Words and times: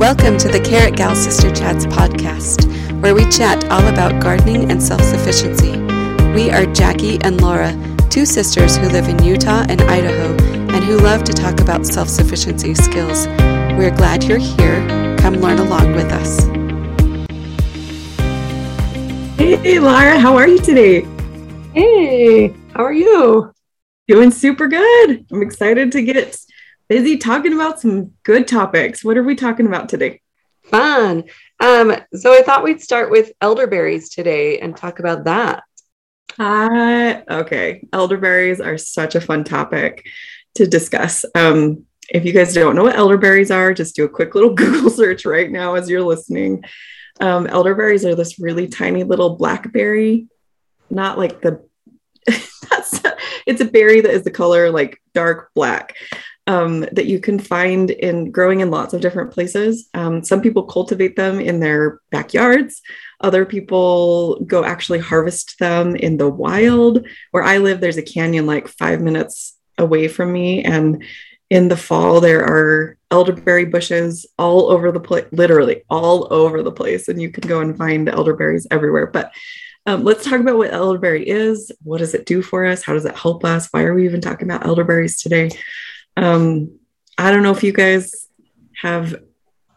Welcome 0.00 0.38
to 0.38 0.48
the 0.48 0.58
Carrot 0.58 0.96
Gal 0.96 1.14
Sister 1.14 1.54
Chats 1.54 1.84
podcast, 1.84 2.64
where 3.02 3.14
we 3.14 3.28
chat 3.28 3.70
all 3.70 3.86
about 3.86 4.22
gardening 4.22 4.70
and 4.70 4.82
self 4.82 5.02
sufficiency. 5.02 5.72
We 6.32 6.50
are 6.50 6.64
Jackie 6.72 7.20
and 7.20 7.38
Laura, 7.42 7.76
two 8.08 8.24
sisters 8.24 8.78
who 8.78 8.88
live 8.88 9.08
in 9.08 9.22
Utah 9.22 9.66
and 9.68 9.82
Idaho 9.82 10.34
and 10.74 10.82
who 10.82 10.96
love 10.96 11.22
to 11.24 11.34
talk 11.34 11.60
about 11.60 11.84
self 11.84 12.08
sufficiency 12.08 12.74
skills. 12.74 13.26
We're 13.76 13.94
glad 13.94 14.24
you're 14.24 14.38
here. 14.38 15.16
Come 15.18 15.34
learn 15.34 15.58
along 15.58 15.92
with 15.92 16.10
us. 16.10 16.46
Hey, 19.36 19.78
Laura, 19.80 20.18
how 20.18 20.34
are 20.34 20.48
you 20.48 20.60
today? 20.60 21.02
Hey, 21.74 22.54
how 22.74 22.84
are 22.86 22.94
you? 22.94 23.52
Doing 24.08 24.30
super 24.30 24.66
good. 24.66 25.26
I'm 25.30 25.42
excited 25.42 25.92
to 25.92 26.00
get 26.00 26.40
busy 26.90 27.16
talking 27.16 27.52
about 27.52 27.80
some 27.80 28.10
good 28.24 28.48
topics. 28.48 29.04
What 29.04 29.16
are 29.16 29.22
we 29.22 29.36
talking 29.36 29.66
about 29.66 29.88
today? 29.88 30.20
Fun. 30.64 31.22
Um, 31.60 31.94
so 32.12 32.34
I 32.34 32.42
thought 32.42 32.64
we'd 32.64 32.82
start 32.82 33.12
with 33.12 33.30
elderberries 33.40 34.10
today 34.10 34.58
and 34.58 34.76
talk 34.76 34.98
about 34.98 35.24
that. 35.24 35.62
Uh, 36.36 37.20
okay. 37.30 37.86
Elderberries 37.92 38.60
are 38.60 38.76
such 38.76 39.14
a 39.14 39.20
fun 39.20 39.44
topic 39.44 40.04
to 40.56 40.66
discuss. 40.66 41.24
Um, 41.36 41.86
if 42.08 42.24
you 42.24 42.32
guys 42.32 42.54
don't 42.54 42.74
know 42.74 42.82
what 42.82 42.96
elderberries 42.96 43.52
are, 43.52 43.72
just 43.72 43.94
do 43.94 44.04
a 44.04 44.08
quick 44.08 44.34
little 44.34 44.54
Google 44.54 44.90
search 44.90 45.24
right 45.24 45.50
now 45.50 45.74
as 45.74 45.88
you're 45.88 46.02
listening. 46.02 46.64
Um, 47.20 47.46
elderberries 47.46 48.04
are 48.04 48.16
this 48.16 48.40
really 48.40 48.66
tiny 48.66 49.04
little 49.04 49.36
blackberry, 49.36 50.26
not 50.90 51.18
like 51.18 51.40
the 51.40 51.64
that's 52.26 53.00
it's 53.46 53.60
a 53.60 53.64
berry 53.64 54.00
that 54.00 54.10
is 54.10 54.24
the 54.24 54.30
color 54.30 54.70
like 54.70 55.00
dark 55.14 55.50
black 55.54 55.94
um, 56.50 56.80
that 56.90 57.06
you 57.06 57.20
can 57.20 57.38
find 57.38 57.92
in 57.92 58.32
growing 58.32 58.58
in 58.58 58.72
lots 58.72 58.92
of 58.92 59.00
different 59.00 59.30
places. 59.30 59.88
Um, 59.94 60.24
some 60.24 60.40
people 60.40 60.64
cultivate 60.64 61.14
them 61.14 61.38
in 61.38 61.60
their 61.60 62.00
backyards. 62.10 62.82
Other 63.20 63.46
people 63.46 64.40
go 64.46 64.64
actually 64.64 64.98
harvest 64.98 65.60
them 65.60 65.94
in 65.94 66.16
the 66.16 66.28
wild. 66.28 67.06
Where 67.30 67.44
I 67.44 67.58
live, 67.58 67.80
there's 67.80 67.98
a 67.98 68.02
canyon 68.02 68.46
like 68.46 68.66
five 68.66 69.00
minutes 69.00 69.56
away 69.78 70.08
from 70.08 70.32
me. 70.32 70.64
And 70.64 71.04
in 71.50 71.68
the 71.68 71.76
fall, 71.76 72.20
there 72.20 72.42
are 72.42 72.96
elderberry 73.12 73.66
bushes 73.66 74.26
all 74.36 74.72
over 74.72 74.90
the 74.90 74.98
place, 74.98 75.26
literally 75.30 75.82
all 75.88 76.32
over 76.32 76.64
the 76.64 76.72
place. 76.72 77.06
And 77.06 77.22
you 77.22 77.30
can 77.30 77.46
go 77.46 77.60
and 77.60 77.78
find 77.78 78.08
elderberries 78.08 78.66
everywhere. 78.72 79.06
But 79.06 79.32
um, 79.86 80.02
let's 80.02 80.24
talk 80.24 80.40
about 80.40 80.58
what 80.58 80.72
elderberry 80.72 81.28
is. 81.28 81.70
What 81.84 81.98
does 81.98 82.14
it 82.14 82.26
do 82.26 82.42
for 82.42 82.66
us? 82.66 82.82
How 82.82 82.94
does 82.94 83.04
it 83.04 83.16
help 83.16 83.44
us? 83.44 83.68
Why 83.70 83.82
are 83.82 83.94
we 83.94 84.04
even 84.04 84.20
talking 84.20 84.50
about 84.50 84.66
elderberries 84.66 85.22
today? 85.22 85.50
Um, 86.20 86.78
I 87.16 87.30
don't 87.30 87.42
know 87.42 87.50
if 87.50 87.62
you 87.62 87.72
guys 87.72 88.28
have 88.82 89.22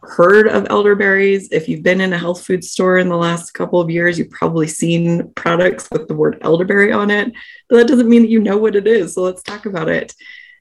heard 0.02 0.46
of 0.46 0.66
elderberries. 0.68 1.48
If 1.50 1.70
you've 1.70 1.82
been 1.82 2.02
in 2.02 2.12
a 2.12 2.18
health 2.18 2.44
food 2.44 2.62
store 2.62 2.98
in 2.98 3.08
the 3.08 3.16
last 3.16 3.52
couple 3.52 3.80
of 3.80 3.88
years, 3.88 4.18
you've 4.18 4.30
probably 4.30 4.68
seen 4.68 5.32
products 5.32 5.88
with 5.90 6.06
the 6.06 6.14
word 6.14 6.36
elderberry 6.42 6.92
on 6.92 7.10
it, 7.10 7.32
but 7.70 7.76
that 7.76 7.88
doesn't 7.88 8.10
mean 8.10 8.22
that 8.22 8.30
you 8.30 8.40
know 8.40 8.58
what 8.58 8.76
it 8.76 8.86
is. 8.86 9.14
So 9.14 9.22
let's 9.22 9.42
talk 9.42 9.64
about 9.64 9.88
it. 9.88 10.14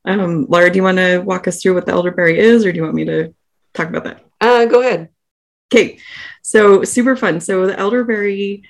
Um, 0.05 0.45
Laura, 0.47 0.69
do 0.69 0.77
you 0.77 0.83
want 0.83 0.99
to 0.99 1.19
walk 1.19 1.49
us 1.49 1.61
through 1.61 1.73
what 1.73 1.85
the 1.85 1.91
elderberry 1.91 2.39
is, 2.39 2.65
or 2.65 2.71
do 2.71 2.77
you 2.77 2.83
want 2.83 2.95
me 2.95 3.05
to 3.05 3.33
talk 3.73 3.89
about 3.89 4.05
that? 4.05 4.23
Uh, 4.39 4.65
go 4.65 4.81
ahead. 4.81 5.09
Okay, 5.73 5.99
so 6.41 6.85
super 6.85 7.17
fun. 7.17 7.41
So 7.41 7.67
the 7.67 7.77
elderberry 7.77 8.63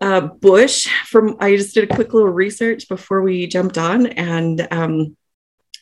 uh, 0.00 0.22
bush 0.22 0.88
from 1.04 1.36
I 1.40 1.56
just 1.56 1.74
did 1.74 1.90
a 1.90 1.94
quick 1.94 2.14
little 2.14 2.30
research 2.30 2.88
before 2.88 3.20
we 3.20 3.46
jumped 3.46 3.76
on, 3.76 4.06
and 4.06 4.66
um, 4.70 5.16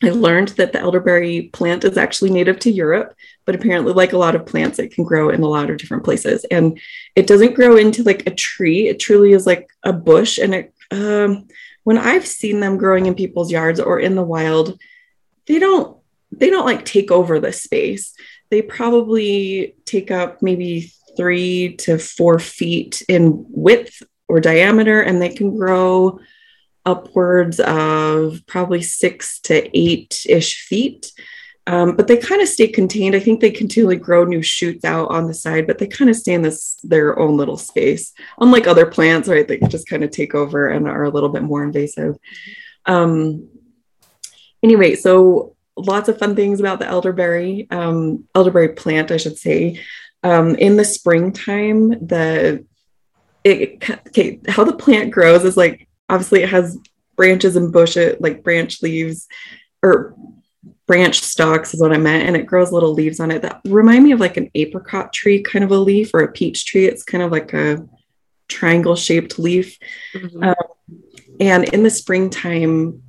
I 0.03 0.09
learned 0.09 0.49
that 0.49 0.73
the 0.73 0.79
elderberry 0.79 1.49
plant 1.53 1.83
is 1.85 1.97
actually 1.97 2.29
native 2.29 2.59
to 2.59 2.71
Europe, 2.71 3.15
but 3.45 3.55
apparently, 3.55 3.93
like 3.93 4.13
a 4.13 4.17
lot 4.17 4.35
of 4.35 4.45
plants, 4.45 4.77
it 4.77 4.93
can 4.93 5.05
grow 5.05 5.29
in 5.29 5.41
a 5.41 5.47
lot 5.47 5.69
of 5.69 5.77
different 5.77 6.03
places. 6.03 6.45
And 6.51 6.79
it 7.15 7.27
doesn't 7.27 7.55
grow 7.55 7.77
into 7.77 8.03
like 8.03 8.27
a 8.27 8.35
tree. 8.35 8.89
It 8.89 8.99
truly 8.99 9.31
is 9.31 9.45
like 9.45 9.69
a 9.83 9.93
bush. 9.93 10.37
And 10.37 10.53
it, 10.53 10.73
um, 10.91 11.47
when 11.83 11.97
I've 11.97 12.27
seen 12.27 12.59
them 12.59 12.77
growing 12.77 13.05
in 13.05 13.15
people's 13.15 13.51
yards 13.51 13.79
or 13.79 13.99
in 13.99 14.15
the 14.15 14.23
wild, 14.23 14.77
they 15.47 15.59
don't 15.59 15.97
they 16.31 16.49
don't 16.49 16.65
like 16.65 16.83
take 16.83 17.11
over 17.11 17.39
the 17.39 17.53
space. 17.53 18.13
They 18.49 18.61
probably 18.61 19.75
take 19.85 20.11
up 20.11 20.41
maybe 20.41 20.91
three 21.15 21.75
to 21.77 21.97
four 21.97 22.39
feet 22.39 23.01
in 23.07 23.45
width 23.49 24.03
or 24.27 24.39
diameter, 24.39 25.01
and 25.01 25.21
they 25.21 25.29
can 25.29 25.55
grow 25.55 26.19
upwards 26.85 27.59
of 27.59 28.41
probably 28.47 28.81
six 28.81 29.39
to 29.41 29.77
eight 29.77 30.25
ish 30.27 30.61
feet. 30.65 31.11
Um, 31.67 31.95
but 31.95 32.07
they 32.07 32.17
kind 32.17 32.43
of 32.43 32.47
stay 32.47 32.67
contained. 32.67 33.15
I 33.15 33.19
think 33.19 33.39
they 33.39 33.49
continually 33.49 33.95
grow 33.95 34.23
new 34.23 34.43
shoots 34.43 34.85
out 34.85 35.09
on 35.09 35.25
the 35.25 35.33
side, 35.33 35.65
but 35.65 35.79
they 35.79 35.87
kind 35.87 36.11
of 36.11 36.15
stay 36.15 36.33
in 36.33 36.43
this 36.43 36.75
their 36.83 37.17
own 37.17 37.37
little 37.37 37.57
space. 37.57 38.13
Unlike 38.39 38.67
other 38.67 38.85
plants, 38.85 39.27
right? 39.27 39.47
They 39.47 39.57
just 39.57 39.87
kind 39.87 40.03
of 40.03 40.11
take 40.11 40.35
over 40.35 40.67
and 40.67 40.87
are 40.87 41.05
a 41.05 41.09
little 41.09 41.29
bit 41.29 41.41
more 41.41 41.63
invasive. 41.63 42.17
Um, 42.85 43.49
anyway, 44.61 44.95
so 44.95 45.55
lots 45.75 46.07
of 46.07 46.19
fun 46.19 46.35
things 46.35 46.59
about 46.59 46.79
the 46.79 46.87
elderberry, 46.87 47.67
um, 47.71 48.25
elderberry 48.35 48.69
plant, 48.69 49.11
I 49.11 49.17
should 49.17 49.39
say. 49.39 49.81
Um, 50.23 50.55
in 50.55 50.77
the 50.77 50.85
springtime, 50.85 51.89
the 51.89 52.65
it, 53.43 53.89
okay, 54.07 54.39
how 54.47 54.63
the 54.63 54.73
plant 54.73 55.11
grows 55.11 55.43
is 55.45 55.55
like 55.55 55.84
obviously 56.09 56.43
it 56.43 56.49
has 56.49 56.77
branches 57.15 57.55
and 57.55 57.71
bushes, 57.71 58.17
like 58.19 58.43
branch 58.43 58.81
leaves 58.81 59.27
or 59.81 60.15
branch 60.87 61.21
stalks 61.21 61.73
is 61.73 61.81
what 61.81 61.93
I 61.93 61.97
meant. 61.97 62.27
And 62.27 62.35
it 62.35 62.45
grows 62.45 62.71
little 62.71 62.93
leaves 62.93 63.19
on 63.19 63.31
it 63.31 63.41
that 63.41 63.61
remind 63.65 64.03
me 64.03 64.11
of 64.11 64.19
like 64.19 64.37
an 64.37 64.51
apricot 64.55 65.13
tree 65.13 65.41
kind 65.41 65.63
of 65.63 65.71
a 65.71 65.77
leaf 65.77 66.13
or 66.13 66.21
a 66.21 66.31
peach 66.31 66.65
tree. 66.65 66.85
It's 66.85 67.03
kind 67.03 67.23
of 67.23 67.31
like 67.31 67.53
a 67.53 67.87
triangle 68.47 68.95
shaped 68.95 69.39
leaf. 69.39 69.77
Mm-hmm. 70.13 70.43
Um, 70.43 70.55
and 71.39 71.63
in 71.65 71.83
the 71.83 71.89
springtime, 71.89 73.01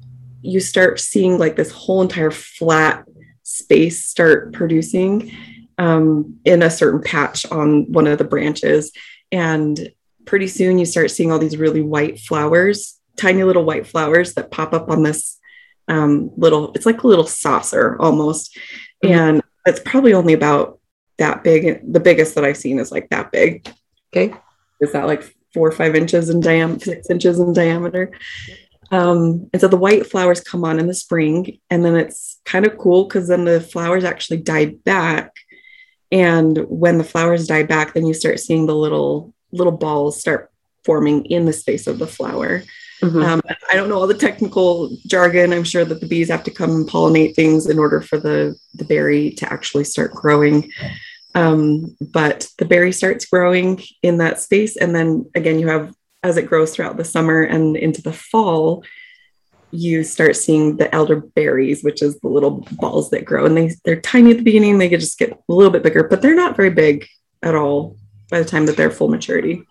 you 0.43 0.61
start 0.61 1.01
seeing 1.01 1.39
like 1.39 1.57
this 1.57 1.71
whole 1.71 2.03
entire 2.03 2.31
flat 2.31 3.05
space 3.43 4.05
start 4.05 4.53
producing 4.53 5.33
um, 5.79 6.39
in 6.45 6.63
a 6.63 6.71
certain 6.71 7.03
patch 7.03 7.47
on 7.51 7.91
one 7.93 8.07
of 8.07 8.19
the 8.19 8.25
branches. 8.25 8.93
And 9.31 9.93
pretty 10.27 10.49
soon 10.49 10.79
you 10.79 10.85
start 10.85 11.11
seeing 11.11 11.33
all 11.33 11.39
these 11.39 11.57
really 11.57 11.83
white 11.83 12.19
flowers, 12.21 13.01
tiny 13.17 13.45
little 13.45 13.65
white 13.65 13.87
flowers 13.87 14.35
that 14.35 14.51
pop 14.51 14.73
up 14.75 14.91
on 14.91 15.03
this 15.03 15.39
um, 15.89 16.31
little, 16.37 16.73
it's 16.75 16.87
like 16.87 17.03
a 17.03 17.07
little 17.07 17.27
saucer 17.27 17.97
almost. 18.01 18.57
Mm-hmm. 19.05 19.15
And 19.15 19.43
it's 19.67 19.81
probably 19.81 20.13
only 20.13 20.33
about 20.33 20.81
that 21.19 21.43
big. 21.43 21.93
The 21.93 22.01
biggest 22.01 22.35
that 22.35 22.45
I've 22.45 22.57
seen 22.57 22.79
is 22.79 22.93
like 22.93 23.09
that 23.11 23.33
big. 23.33 23.69
Okay. 24.15 24.35
Is 24.81 24.93
that 24.93 25.07
like 25.07 25.23
four 25.55 25.69
or 25.69 25.73
five 25.73 25.95
inches 25.95 26.29
in 26.29 26.41
diameter, 26.41 26.85
six 26.85 27.09
inches 27.09 27.39
in 27.39 27.53
diameter? 27.53 28.13
Um, 28.91 29.49
and 29.53 29.61
so 29.61 29.69
the 29.69 29.77
white 29.77 30.07
flowers 30.07 30.41
come 30.41 30.65
on 30.65 30.79
in 30.79 30.87
the 30.87 30.95
spring, 30.95 31.59
and 31.71 31.85
then 31.85 31.97
it's 31.97 32.41
kind 32.45 32.67
of 32.67 32.79
cool 32.79 33.05
because 33.05 33.29
then 33.29 33.45
the 33.45 33.61
flowers 33.61 34.05
actually 34.05 34.39
die 34.39 34.67
back. 34.85 35.33
And 36.13 36.59
when 36.69 36.99
the 36.99 37.05
flowers 37.05 37.49
die 37.49 37.65
back, 37.65 37.95
then 37.95 38.07
you 38.07 38.15
start 38.15 38.39
seeing 38.39 38.67
the 38.67 38.77
little 38.77 39.35
little 39.57 39.77
balls 39.77 40.21
start 40.21 40.51
forming 40.85 41.25
in 41.27 41.45
the 41.45 41.53
space 41.53 41.87
of 41.87 41.99
the 41.99 42.07
flower. 42.07 42.63
Mm-hmm. 43.03 43.23
Um, 43.23 43.43
I 43.71 43.77
don't 43.77 43.89
know 43.89 43.99
all 43.99 44.07
the 44.07 44.15
technical 44.15 44.97
jargon. 45.07 45.53
I'm 45.53 45.65
sure 45.65 45.85
that 45.85 46.01
the 46.01 46.07
bees 46.07 46.31
have 46.31 46.45
to 46.45 46.51
come 46.51 46.71
and 46.71 46.89
pollinate 46.89 47.35
things 47.35 47.67
in 47.67 47.79
order 47.79 48.01
for 48.01 48.19
the, 48.19 48.57
the 48.75 48.85
berry 48.85 49.33
to 49.33 49.53
actually 49.53 49.85
start 49.85 50.13
growing. 50.13 50.71
Um, 51.35 51.95
but 52.01 52.49
the 52.57 52.65
berry 52.65 52.93
starts 52.93 53.27
growing 53.27 53.83
in 54.03 54.19
that 54.19 54.41
space. 54.41 54.77
And 54.77 54.95
then 54.95 55.31
again, 55.35 55.59
you 55.59 55.69
have, 55.69 55.95
as 56.23 56.39
it 56.39 56.47
grows 56.47 56.75
throughout 56.75 56.97
the 56.97 57.05
summer 57.05 57.43
and 57.43 57.77
into 57.77 58.01
the 58.01 58.13
fall, 58.15 58.83
you 59.71 60.03
start 60.03 60.37
seeing 60.37 60.79
the 60.79 60.93
elderberries, 60.95 61.85
which 61.85 62.01
is 62.01 62.19
the 62.21 62.29
little 62.29 62.67
balls 62.73 63.11
that 63.11 63.27
grow. 63.27 63.45
And 63.45 63.57
they, 63.57 63.73
they're 63.85 64.01
tiny 64.01 64.31
at 64.31 64.39
the 64.39 64.43
beginning. 64.43 64.79
They 64.79 64.89
could 64.89 65.01
just 65.01 65.19
get 65.19 65.33
a 65.33 65.39
little 65.53 65.73
bit 65.73 65.83
bigger, 65.83 66.05
but 66.05 66.23
they're 66.23 66.35
not 66.35 66.57
very 66.57 66.71
big 66.71 67.07
at 67.43 67.55
all 67.55 67.99
by 68.31 68.39
the 68.39 68.45
time 68.45 68.67
that 68.67 68.77
they're 68.77 68.91
full 68.91 69.09
maturity. 69.09 69.63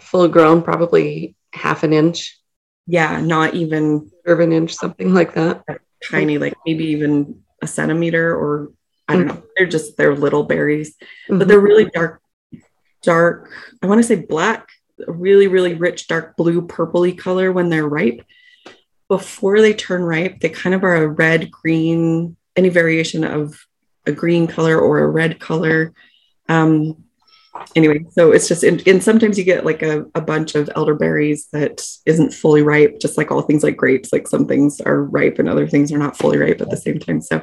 Full 0.00 0.28
grown, 0.28 0.62
probably 0.62 1.36
half 1.52 1.82
an 1.82 1.92
inch. 1.92 2.38
Yeah, 2.86 3.20
not 3.20 3.54
even 3.54 4.10
of 4.26 4.40
an 4.40 4.52
inch, 4.52 4.74
something 4.74 5.14
like 5.14 5.34
that. 5.34 5.62
Tiny, 6.10 6.38
like 6.38 6.54
maybe 6.66 6.86
even 6.86 7.42
a 7.62 7.66
centimeter, 7.66 8.34
or 8.34 8.72
I 9.06 9.14
don't 9.14 9.28
mm-hmm. 9.28 9.36
know. 9.36 9.42
They're 9.56 9.66
just 9.66 9.96
they're 9.96 10.16
little 10.16 10.44
berries, 10.44 10.96
mm-hmm. 10.96 11.38
but 11.38 11.48
they're 11.48 11.60
really 11.60 11.84
dark, 11.84 12.22
dark. 13.02 13.50
I 13.82 13.86
want 13.86 13.98
to 14.00 14.06
say 14.06 14.16
black, 14.16 14.68
really, 15.06 15.46
really 15.46 15.74
rich, 15.74 16.08
dark 16.08 16.36
blue, 16.36 16.66
purpley 16.66 17.16
color 17.16 17.52
when 17.52 17.68
they're 17.68 17.88
ripe. 17.88 18.24
Before 19.08 19.60
they 19.60 19.74
turn 19.74 20.02
ripe, 20.02 20.40
they 20.40 20.48
kind 20.48 20.74
of 20.74 20.84
are 20.84 20.96
a 20.96 21.08
red, 21.08 21.50
green, 21.50 22.36
any 22.56 22.68
variation 22.68 23.24
of 23.24 23.60
a 24.06 24.12
green 24.12 24.46
color 24.46 24.78
or 24.78 25.00
a 25.00 25.08
red 25.08 25.38
color. 25.38 25.92
Um, 26.48 27.04
anyway, 27.76 28.04
so 28.10 28.32
it's 28.32 28.48
just, 28.48 28.62
and, 28.62 29.02
sometimes 29.02 29.38
you 29.38 29.44
get 29.44 29.64
like 29.64 29.82
a, 29.82 30.06
a 30.14 30.20
bunch 30.20 30.54
of 30.54 30.70
elderberries 30.74 31.48
that 31.52 31.84
isn't 32.06 32.34
fully 32.34 32.62
ripe, 32.62 33.00
just 33.00 33.18
like 33.18 33.30
all 33.30 33.42
things 33.42 33.62
like 33.62 33.76
grapes. 33.76 34.12
Like 34.12 34.28
some 34.28 34.46
things 34.46 34.80
are 34.80 35.04
ripe 35.04 35.38
and 35.38 35.48
other 35.48 35.66
things 35.66 35.92
are 35.92 35.98
not 35.98 36.16
fully 36.16 36.38
ripe 36.38 36.60
at 36.60 36.70
the 36.70 36.76
same 36.76 36.98
time. 36.98 37.20
So, 37.20 37.42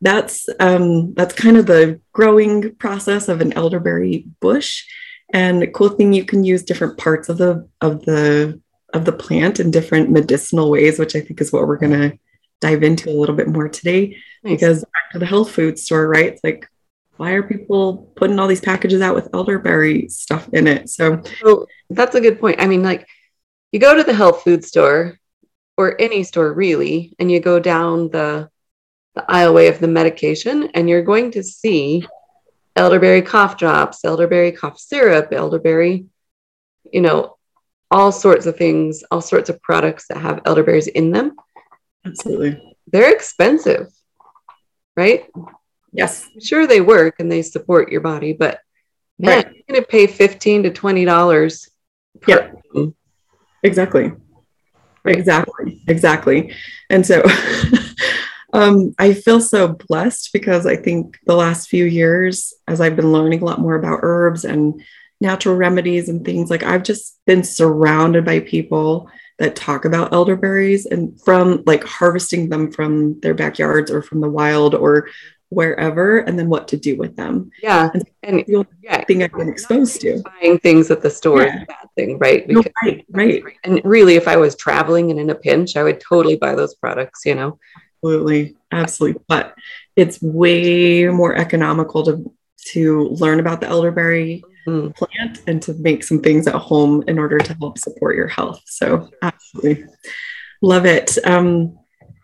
that's 0.00 0.48
um, 0.60 1.14
that's 1.14 1.34
kind 1.34 1.56
of 1.56 1.66
the 1.66 2.00
growing 2.12 2.74
process 2.76 3.28
of 3.28 3.40
an 3.40 3.52
elderberry 3.54 4.26
bush. 4.40 4.84
And 5.32 5.72
cool 5.74 5.88
thing, 5.88 6.12
you 6.12 6.24
can 6.24 6.44
use 6.44 6.62
different 6.62 6.98
parts 6.98 7.28
of 7.28 7.38
the 7.38 7.68
of 7.80 8.04
the 8.04 8.60
of 8.92 9.04
the 9.04 9.12
plant 9.12 9.58
in 9.58 9.70
different 9.70 10.10
medicinal 10.10 10.70
ways, 10.70 10.98
which 10.98 11.16
I 11.16 11.20
think 11.20 11.40
is 11.40 11.52
what 11.52 11.66
we're 11.66 11.78
gonna 11.78 12.12
dive 12.60 12.82
into 12.82 13.10
a 13.10 13.18
little 13.18 13.34
bit 13.34 13.48
more 13.48 13.68
today. 13.68 14.16
Nice. 14.42 14.54
Because 14.54 14.80
back 14.80 15.12
to 15.12 15.18
the 15.18 15.26
health 15.26 15.50
food 15.50 15.78
store, 15.78 16.08
right? 16.08 16.26
It's 16.26 16.44
like, 16.44 16.68
why 17.16 17.32
are 17.32 17.42
people 17.42 18.12
putting 18.16 18.38
all 18.38 18.46
these 18.46 18.60
packages 18.60 19.00
out 19.00 19.14
with 19.14 19.28
elderberry 19.34 20.08
stuff 20.08 20.48
in 20.52 20.66
it? 20.66 20.88
So, 20.90 21.22
so 21.42 21.66
that's 21.90 22.14
a 22.14 22.20
good 22.20 22.40
point. 22.40 22.60
I 22.60 22.66
mean, 22.66 22.82
like 22.82 23.06
you 23.72 23.80
go 23.80 23.96
to 23.96 24.02
the 24.02 24.14
health 24.14 24.42
food 24.42 24.64
store 24.64 25.18
or 25.76 26.00
any 26.00 26.22
store 26.22 26.52
really, 26.52 27.14
and 27.18 27.30
you 27.30 27.40
go 27.40 27.58
down 27.58 28.10
the 28.10 28.50
the 29.14 29.24
aisleway 29.30 29.70
of 29.70 29.80
the 29.80 29.88
medication, 29.88 30.70
and 30.74 30.88
you're 30.88 31.02
going 31.02 31.30
to 31.32 31.42
see 31.42 32.06
elderberry 32.76 33.22
cough 33.22 33.56
drops, 33.56 34.04
elderberry 34.04 34.52
cough 34.52 34.78
syrup, 34.78 35.32
elderberry, 35.32 36.04
you 36.92 37.00
know, 37.00 37.36
all 37.90 38.12
sorts 38.12 38.46
of 38.46 38.56
things, 38.56 39.02
all 39.10 39.22
sorts 39.22 39.48
of 39.48 39.60
products 39.62 40.06
that 40.08 40.18
have 40.18 40.42
elderberries 40.44 40.86
in 40.86 41.10
them. 41.10 41.34
Absolutely. 42.04 42.76
They're 42.88 43.12
expensive, 43.12 43.88
right? 44.96 45.24
Yes. 45.96 46.28
I'm 46.32 46.40
sure 46.40 46.66
they 46.66 46.80
work 46.80 47.16
and 47.18 47.32
they 47.32 47.42
support 47.42 47.90
your 47.90 48.02
body, 48.02 48.32
but 48.34 48.60
man, 49.18 49.44
right. 49.44 49.46
you're 49.46 49.62
going 49.68 49.82
to 49.82 49.88
pay 49.88 50.06
15 50.06 50.64
to 50.64 50.70
$20 50.70 51.68
per 52.20 52.52
yeah. 52.74 52.84
Exactly. 53.62 54.12
Right. 55.04 55.16
Exactly. 55.16 55.82
Exactly. 55.88 56.52
And 56.90 57.06
so 57.06 57.22
um, 58.52 58.94
I 58.98 59.14
feel 59.14 59.40
so 59.40 59.76
blessed 59.88 60.32
because 60.32 60.66
I 60.66 60.76
think 60.76 61.18
the 61.24 61.34
last 61.34 61.68
few 61.68 61.84
years, 61.84 62.52
as 62.68 62.80
I've 62.80 62.96
been 62.96 63.12
learning 63.12 63.40
a 63.40 63.44
lot 63.44 63.60
more 63.60 63.76
about 63.76 64.00
herbs 64.02 64.44
and 64.44 64.82
natural 65.20 65.56
remedies 65.56 66.08
and 66.08 66.24
things, 66.24 66.50
like 66.50 66.62
I've 66.62 66.82
just 66.82 67.18
been 67.26 67.42
surrounded 67.42 68.24
by 68.24 68.40
people 68.40 69.08
that 69.38 69.56
talk 69.56 69.84
about 69.84 70.12
elderberries 70.12 70.86
and 70.86 71.20
from 71.22 71.62
like 71.66 71.84
harvesting 71.84 72.48
them 72.48 72.72
from 72.72 73.20
their 73.20 73.34
backyards 73.34 73.90
or 73.90 74.02
from 74.02 74.20
the 74.20 74.30
wild 74.30 74.74
or 74.74 75.08
wherever 75.48 76.18
and 76.18 76.38
then 76.38 76.48
what 76.48 76.68
to 76.68 76.76
do 76.76 76.96
with 76.96 77.16
them. 77.16 77.50
Yeah. 77.62 77.90
And, 77.94 78.04
and 78.22 78.44
the 78.46 78.66
yeah, 78.82 79.04
thing 79.04 79.22
I've 79.22 79.32
been 79.32 79.48
exposed 79.48 80.00
to. 80.00 80.22
Buying 80.40 80.58
things 80.58 80.90
at 80.90 81.02
the 81.02 81.10
store 81.10 81.42
yeah. 81.42 81.56
is 81.56 81.62
a 81.62 81.66
bad 81.66 81.88
thing, 81.94 82.18
right? 82.18 82.46
Because, 82.46 82.64
no, 82.64 82.70
right, 82.82 83.04
right. 83.10 83.42
And 83.64 83.80
really, 83.84 84.16
if 84.16 84.26
I 84.26 84.36
was 84.36 84.56
traveling 84.56 85.10
and 85.10 85.20
in 85.20 85.30
a 85.30 85.34
pinch, 85.34 85.76
I 85.76 85.82
would 85.82 86.00
totally 86.00 86.36
buy 86.36 86.54
those 86.54 86.74
products, 86.74 87.24
you 87.24 87.34
know? 87.34 87.58
Absolutely. 88.02 88.56
Absolutely. 88.72 89.22
But 89.28 89.54
it's 89.94 90.20
way 90.20 91.06
more 91.08 91.36
economical 91.36 92.04
to 92.04 92.32
to 92.72 93.08
learn 93.10 93.38
about 93.38 93.60
the 93.60 93.68
elderberry 93.68 94.42
mm. 94.66 94.94
plant 94.96 95.40
and 95.46 95.62
to 95.62 95.72
make 95.74 96.02
some 96.02 96.20
things 96.20 96.48
at 96.48 96.54
home 96.54 97.04
in 97.06 97.18
order 97.18 97.38
to 97.38 97.54
help 97.54 97.78
support 97.78 98.16
your 98.16 98.26
health. 98.26 98.60
So 98.66 99.08
absolutely 99.22 99.84
love 100.62 100.84
it. 100.86 101.16
Um, 101.24 101.78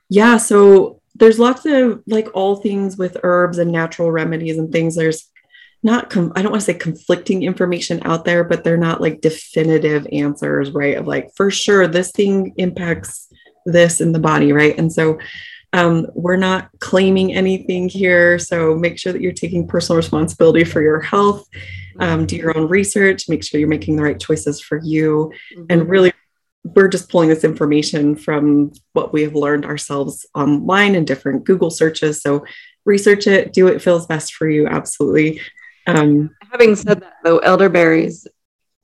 yeah. 0.08 0.36
So 0.38 1.00
there's 1.14 1.38
lots 1.38 1.66
of 1.66 2.02
like 2.06 2.28
all 2.34 2.56
things 2.56 2.96
with 2.96 3.16
herbs 3.22 3.58
and 3.58 3.70
natural 3.70 4.10
remedies 4.10 4.58
and 4.58 4.72
things. 4.72 4.96
There's 4.96 5.30
not, 5.82 6.10
com- 6.10 6.32
I 6.36 6.42
don't 6.42 6.52
want 6.52 6.62
to 6.62 6.72
say 6.72 6.74
conflicting 6.74 7.42
information 7.42 8.00
out 8.04 8.24
there, 8.24 8.44
but 8.44 8.64
they're 8.64 8.76
not 8.76 9.00
like 9.00 9.20
definitive 9.20 10.06
answers, 10.12 10.70
right? 10.70 10.96
Of 10.96 11.06
like, 11.06 11.30
for 11.36 11.50
sure, 11.50 11.86
this 11.86 12.12
thing 12.12 12.54
impacts 12.56 13.28
this 13.66 14.00
in 14.00 14.12
the 14.12 14.18
body, 14.18 14.52
right? 14.52 14.78
And 14.78 14.92
so 14.92 15.18
um, 15.72 16.06
we're 16.14 16.36
not 16.36 16.68
claiming 16.78 17.34
anything 17.34 17.88
here. 17.88 18.38
So 18.38 18.74
make 18.74 18.98
sure 18.98 19.12
that 19.12 19.22
you're 19.22 19.32
taking 19.32 19.66
personal 19.66 19.96
responsibility 19.96 20.64
for 20.64 20.82
your 20.82 21.00
health. 21.00 21.48
Um, 21.98 22.26
do 22.26 22.36
your 22.36 22.56
own 22.56 22.68
research, 22.68 23.28
make 23.28 23.44
sure 23.44 23.60
you're 23.60 23.68
making 23.68 23.96
the 23.96 24.02
right 24.02 24.18
choices 24.18 24.60
for 24.60 24.80
you, 24.82 25.32
mm-hmm. 25.54 25.66
and 25.68 25.88
really 25.88 26.12
we're 26.64 26.88
just 26.88 27.08
pulling 27.08 27.28
this 27.28 27.44
information 27.44 28.14
from 28.14 28.72
what 28.92 29.12
we 29.12 29.22
have 29.22 29.34
learned 29.34 29.64
ourselves 29.64 30.26
online 30.34 30.94
and 30.94 31.06
different 31.06 31.44
Google 31.44 31.70
searches. 31.70 32.20
So 32.22 32.44
research 32.84 33.26
it, 33.26 33.52
do 33.52 33.64
what 33.64 33.82
feels 33.82 34.06
best 34.06 34.34
for 34.34 34.48
you. 34.48 34.66
Absolutely. 34.66 35.40
Um, 35.86 36.30
Having 36.50 36.76
said 36.76 37.00
that, 37.00 37.14
though, 37.24 37.38
elderberries 37.38 38.26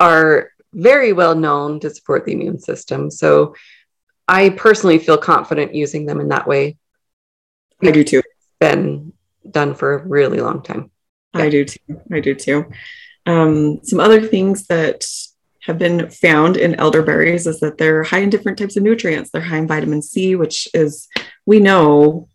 are 0.00 0.50
very 0.72 1.12
well 1.12 1.34
known 1.34 1.80
to 1.80 1.90
support 1.90 2.24
the 2.24 2.32
immune 2.32 2.58
system. 2.58 3.10
So 3.10 3.54
I 4.26 4.50
personally 4.50 4.98
feel 4.98 5.16
confident 5.16 5.74
using 5.74 6.06
them 6.06 6.20
in 6.20 6.28
that 6.28 6.46
way. 6.46 6.76
I 7.82 7.92
do 7.92 8.02
too. 8.02 8.18
It's 8.18 8.48
been 8.58 9.12
done 9.48 9.74
for 9.74 9.94
a 9.94 10.06
really 10.06 10.40
long 10.40 10.62
time. 10.62 10.90
Yeah. 11.34 11.42
I 11.42 11.50
do 11.50 11.64
too. 11.64 12.00
I 12.12 12.20
do 12.20 12.34
too. 12.34 12.66
Um, 13.24 13.80
some 13.84 14.00
other 14.00 14.20
things 14.20 14.66
that 14.66 15.06
have 15.68 15.78
been 15.78 16.10
found 16.10 16.56
in 16.56 16.74
elderberries 16.76 17.46
is 17.46 17.60
that 17.60 17.78
they're 17.78 18.02
high 18.02 18.20
in 18.20 18.30
different 18.30 18.58
types 18.58 18.76
of 18.76 18.82
nutrients. 18.82 19.30
They're 19.30 19.42
high 19.42 19.58
in 19.58 19.68
vitamin 19.68 20.02
C, 20.02 20.34
which 20.34 20.66
is, 20.72 21.06
we 21.46 21.60
know 21.60 22.26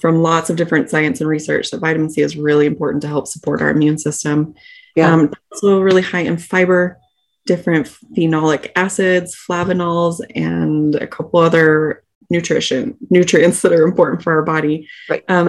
from 0.00 0.20
lots 0.20 0.50
of 0.50 0.56
different 0.56 0.90
science 0.90 1.20
and 1.20 1.30
research 1.30 1.70
that 1.70 1.78
vitamin 1.78 2.10
C 2.10 2.22
is 2.22 2.36
really 2.36 2.66
important 2.66 3.00
to 3.02 3.08
help 3.08 3.28
support 3.28 3.62
our 3.62 3.70
immune 3.70 3.98
system. 3.98 4.54
Yeah. 4.96 5.12
Um, 5.12 5.32
also, 5.52 5.80
really 5.80 6.02
high 6.02 6.20
in 6.20 6.36
fiber, 6.36 6.98
different 7.46 7.86
phenolic 8.16 8.72
acids, 8.74 9.38
flavonols, 9.48 10.20
and 10.34 10.96
a 10.96 11.06
couple 11.06 11.38
other 11.40 12.02
nutrition 12.30 12.96
nutrients 13.10 13.62
that 13.62 13.72
are 13.72 13.84
important 13.84 14.22
for 14.22 14.32
our 14.32 14.42
body. 14.42 14.88
Right. 15.08 15.24
Um, 15.28 15.48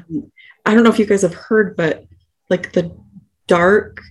I 0.66 0.74
don't 0.74 0.84
know 0.84 0.92
if 0.92 1.00
you 1.00 1.08
guys 1.08 1.24
have 1.24 1.34
heard, 1.34 1.76
but 1.76 2.06
like 2.50 2.74
the 2.74 2.96
dark 3.48 4.02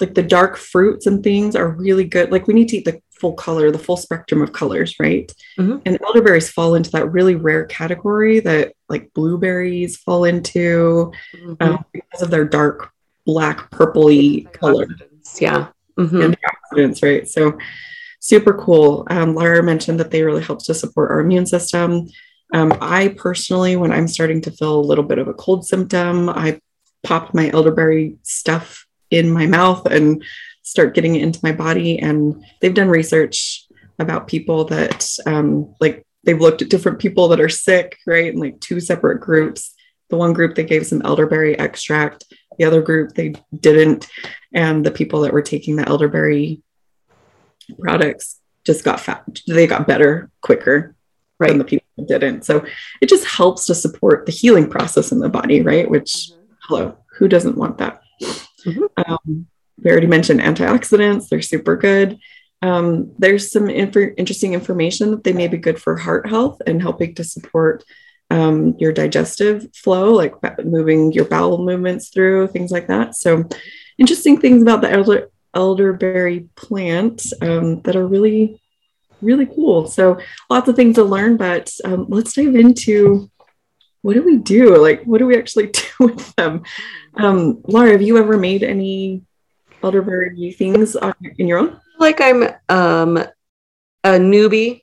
like 0.00 0.14
the 0.14 0.22
dark 0.22 0.56
fruits 0.56 1.06
and 1.06 1.22
things 1.22 1.56
are 1.56 1.68
really 1.68 2.04
good. 2.04 2.30
Like 2.30 2.46
we 2.46 2.54
need 2.54 2.68
to 2.68 2.76
eat 2.78 2.84
the 2.84 3.00
full 3.10 3.32
color, 3.32 3.70
the 3.70 3.78
full 3.78 3.96
spectrum 3.96 4.42
of 4.42 4.52
colors, 4.52 4.94
right? 5.00 5.32
Mm-hmm. 5.58 5.78
And 5.84 5.98
elderberries 6.02 6.50
fall 6.50 6.74
into 6.74 6.90
that 6.92 7.10
really 7.10 7.34
rare 7.34 7.64
category 7.66 8.40
that 8.40 8.74
like 8.88 9.12
blueberries 9.12 9.96
fall 9.96 10.24
into 10.24 11.12
mm-hmm. 11.34 11.54
um, 11.60 11.84
because 11.92 12.22
of 12.22 12.30
their 12.30 12.44
dark 12.44 12.92
black 13.26 13.70
purpley 13.70 14.50
color. 14.52 14.86
Yeah. 15.40 15.68
Mm-hmm. 15.98 16.32
Antioxidants, 16.32 17.02
right? 17.02 17.28
So 17.28 17.58
super 18.20 18.54
cool. 18.54 19.06
Um, 19.10 19.34
Laura 19.34 19.62
mentioned 19.62 19.98
that 20.00 20.10
they 20.10 20.22
really 20.22 20.42
help 20.42 20.64
to 20.64 20.74
support 20.74 21.10
our 21.10 21.20
immune 21.20 21.46
system. 21.46 22.08
Um, 22.54 22.72
I 22.80 23.08
personally, 23.08 23.76
when 23.76 23.92
I'm 23.92 24.08
starting 24.08 24.40
to 24.42 24.50
feel 24.50 24.78
a 24.78 24.80
little 24.80 25.04
bit 25.04 25.18
of 25.18 25.28
a 25.28 25.34
cold 25.34 25.66
symptom, 25.66 26.28
I 26.28 26.60
pop 27.02 27.34
my 27.34 27.50
elderberry 27.50 28.16
stuff 28.22 28.86
in 29.10 29.30
my 29.30 29.46
mouth 29.46 29.86
and 29.86 30.22
start 30.62 30.94
getting 30.94 31.16
it 31.16 31.22
into 31.22 31.40
my 31.42 31.52
body. 31.52 31.98
And 31.98 32.44
they've 32.60 32.74
done 32.74 32.88
research 32.88 33.66
about 33.98 34.28
people 34.28 34.64
that, 34.66 35.08
um, 35.26 35.74
like, 35.80 36.06
they've 36.24 36.40
looked 36.40 36.62
at 36.62 36.68
different 36.68 36.98
people 36.98 37.28
that 37.28 37.40
are 37.40 37.48
sick, 37.48 37.96
right? 38.06 38.30
And 38.30 38.40
like 38.40 38.60
two 38.60 38.80
separate 38.80 39.20
groups. 39.20 39.74
The 40.10 40.16
one 40.16 40.32
group 40.32 40.54
they 40.54 40.64
gave 40.64 40.86
some 40.86 41.02
elderberry 41.02 41.58
extract, 41.58 42.24
the 42.58 42.64
other 42.64 42.82
group 42.82 43.14
they 43.14 43.34
didn't. 43.58 44.08
And 44.52 44.84
the 44.84 44.90
people 44.90 45.20
that 45.22 45.32
were 45.32 45.42
taking 45.42 45.76
the 45.76 45.88
elderberry 45.88 46.62
products 47.78 48.40
just 48.64 48.84
got 48.84 49.00
fat, 49.00 49.24
they 49.46 49.66
got 49.66 49.86
better 49.86 50.30
quicker 50.42 50.94
right. 51.38 51.48
than 51.48 51.58
the 51.58 51.64
people 51.64 51.86
that 51.96 52.08
didn't. 52.08 52.44
So 52.44 52.64
it 53.00 53.08
just 53.08 53.26
helps 53.26 53.66
to 53.66 53.74
support 53.74 54.26
the 54.26 54.32
healing 54.32 54.68
process 54.68 55.12
in 55.12 55.20
the 55.20 55.28
body, 55.28 55.62
right? 55.62 55.88
Which, 55.88 56.12
mm-hmm. 56.12 56.52
hello, 56.62 56.98
who 57.18 57.28
doesn't 57.28 57.56
want 57.56 57.78
that? 57.78 58.02
Mm-hmm. 58.72 59.12
Um, 59.12 59.46
we 59.82 59.90
already 59.90 60.06
mentioned 60.06 60.40
antioxidants, 60.40 61.28
they're 61.28 61.42
super 61.42 61.76
good. 61.76 62.18
Um, 62.60 63.12
there's 63.18 63.52
some 63.52 63.70
inf- 63.70 64.14
interesting 64.16 64.54
information 64.54 65.12
that 65.12 65.24
they 65.24 65.32
may 65.32 65.48
be 65.48 65.58
good 65.58 65.80
for 65.80 65.96
heart 65.96 66.28
health 66.28 66.60
and 66.66 66.82
helping 66.82 67.14
to 67.14 67.24
support 67.24 67.84
um, 68.30 68.74
your 68.78 68.92
digestive 68.92 69.74
flow, 69.74 70.12
like 70.12 70.34
moving 70.64 71.12
your 71.12 71.24
bowel 71.24 71.64
movements 71.64 72.08
through, 72.08 72.48
things 72.48 72.70
like 72.70 72.88
that. 72.88 73.14
So, 73.14 73.44
interesting 73.96 74.40
things 74.40 74.62
about 74.62 74.80
the 74.80 74.90
elder, 74.90 75.30
elderberry 75.54 76.48
plant 76.56 77.22
um, 77.40 77.80
that 77.82 77.96
are 77.96 78.06
really, 78.06 78.60
really 79.22 79.46
cool. 79.46 79.86
So, 79.86 80.20
lots 80.50 80.68
of 80.68 80.76
things 80.76 80.96
to 80.96 81.04
learn, 81.04 81.36
but 81.36 81.72
um, 81.84 82.06
let's 82.08 82.34
dive 82.34 82.54
into 82.54 83.30
what 84.02 84.14
do 84.14 84.22
we 84.22 84.38
do? 84.38 84.76
Like, 84.76 85.02
what 85.04 85.18
do 85.18 85.26
we 85.26 85.36
actually 85.36 85.66
do 85.72 85.82
with 86.00 86.34
them? 86.36 86.62
Um, 87.14 87.62
Laura, 87.66 87.92
have 87.92 88.02
you 88.02 88.18
ever 88.18 88.36
made 88.36 88.62
any 88.62 89.22
elderberry 89.82 90.52
things 90.52 90.96
on, 90.96 91.14
in 91.38 91.48
your 91.48 91.58
own? 91.58 91.80
Like 91.98 92.20
I'm 92.20 92.44
um, 92.68 93.16
a 93.16 94.10
newbie 94.10 94.82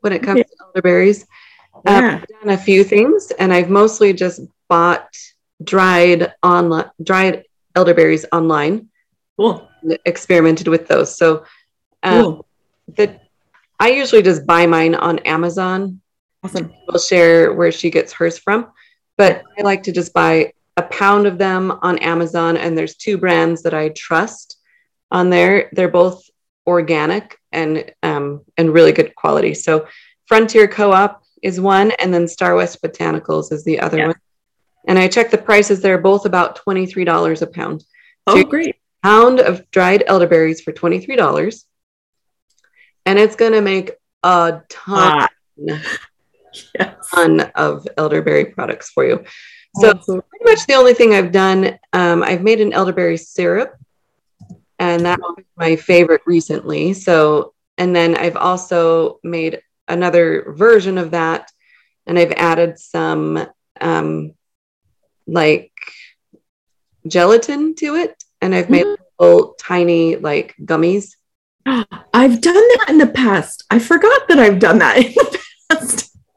when 0.00 0.12
it 0.12 0.22
comes 0.22 0.38
yeah. 0.38 0.44
to 0.44 0.64
elderberries. 0.66 1.26
Yeah. 1.86 2.20
I've 2.20 2.26
done 2.26 2.50
a 2.50 2.58
few 2.58 2.84
things, 2.84 3.30
and 3.38 3.52
I've 3.52 3.70
mostly 3.70 4.12
just 4.12 4.42
bought 4.68 5.08
dried 5.62 6.32
online 6.42 6.90
dried 7.02 7.44
elderberries 7.74 8.26
online. 8.32 8.88
Cool. 9.38 9.68
Experimented 10.04 10.68
with 10.68 10.86
those. 10.86 11.16
So, 11.16 11.44
um, 12.02 12.22
cool. 12.22 12.46
the 12.96 13.20
I 13.78 13.88
usually 13.88 14.22
just 14.22 14.46
buy 14.46 14.66
mine 14.66 14.94
on 14.94 15.20
Amazon 15.20 16.02
Awesome. 16.42 16.72
We'll 16.88 16.98
share 16.98 17.52
where 17.52 17.72
she 17.72 17.90
gets 17.90 18.12
hers 18.12 18.38
from. 18.38 18.72
but 19.16 19.42
I 19.58 19.62
like 19.62 19.82
to 19.82 19.92
just 19.92 20.14
buy 20.14 20.54
a 20.78 20.82
pound 20.84 21.26
of 21.26 21.36
them 21.36 21.78
on 21.82 21.98
Amazon, 21.98 22.56
and 22.56 22.76
there's 22.76 22.96
two 22.96 23.18
brands 23.18 23.62
that 23.64 23.74
I 23.74 23.90
trust 23.90 24.56
on 25.10 25.28
there. 25.28 25.68
They're 25.72 25.88
both 25.88 26.24
organic 26.66 27.38
and 27.52 27.92
um, 28.02 28.40
and 28.56 28.72
really 28.72 28.92
good 28.92 29.14
quality. 29.14 29.52
So 29.52 29.86
Frontier 30.26 30.66
Co-op 30.66 31.22
is 31.42 31.60
one, 31.60 31.90
and 32.00 32.14
then 32.14 32.24
Starwest 32.24 32.80
Botanicals 32.80 33.52
is 33.52 33.62
the 33.64 33.80
other 33.80 33.98
yeah. 33.98 34.06
one. 34.06 34.16
And 34.88 34.98
I 34.98 35.06
checked 35.08 35.32
the 35.32 35.38
prices; 35.38 35.82
they're 35.82 35.98
both 35.98 36.24
about 36.24 36.56
twenty 36.56 36.86
three 36.86 37.04
dollars 37.04 37.42
a 37.42 37.46
pound. 37.46 37.82
So 38.26 38.38
oh, 38.38 38.44
great! 38.44 38.76
Pound 39.02 39.40
of 39.40 39.70
dried 39.70 40.04
elderberries 40.06 40.62
for 40.62 40.72
twenty 40.72 41.00
three 41.00 41.16
dollars, 41.16 41.66
and 43.04 43.18
it's 43.18 43.36
going 43.36 43.52
to 43.52 43.60
make 43.60 43.92
a 44.22 44.62
ton. 44.70 45.28
Yes. 46.78 47.08
ton 47.12 47.40
of 47.54 47.86
elderberry 47.96 48.46
products 48.46 48.90
for 48.90 49.04
you. 49.04 49.24
So 49.76 49.90
Absolutely. 49.90 50.28
pretty 50.28 50.44
much 50.50 50.66
the 50.66 50.74
only 50.74 50.94
thing 50.94 51.14
I've 51.14 51.32
done, 51.32 51.78
um, 51.92 52.22
I've 52.22 52.42
made 52.42 52.60
an 52.60 52.72
elderberry 52.72 53.16
syrup, 53.16 53.76
and 54.78 55.04
that 55.04 55.20
was 55.20 55.44
my 55.56 55.76
favorite 55.76 56.22
recently. 56.26 56.92
So, 56.92 57.54
and 57.78 57.94
then 57.94 58.16
I've 58.16 58.36
also 58.36 59.20
made 59.22 59.62
another 59.86 60.52
version 60.56 60.98
of 60.98 61.12
that, 61.12 61.52
and 62.06 62.18
I've 62.18 62.32
added 62.32 62.78
some 62.78 63.46
um, 63.80 64.34
like 65.26 65.72
gelatin 67.06 67.74
to 67.76 67.94
it, 67.94 68.22
and 68.40 68.54
I've 68.54 68.70
made 68.70 68.86
mm-hmm. 68.86 69.24
little 69.24 69.54
tiny 69.60 70.16
like 70.16 70.56
gummies. 70.60 71.14
I've 71.66 72.40
done 72.40 72.54
that 72.54 72.86
in 72.88 72.98
the 72.98 73.06
past. 73.06 73.64
I 73.70 73.78
forgot 73.78 74.28
that 74.28 74.38
I've 74.38 74.58
done 74.58 74.78
that 74.78 74.96
in 74.98 75.12
the 75.12 75.24
past. 75.30 75.39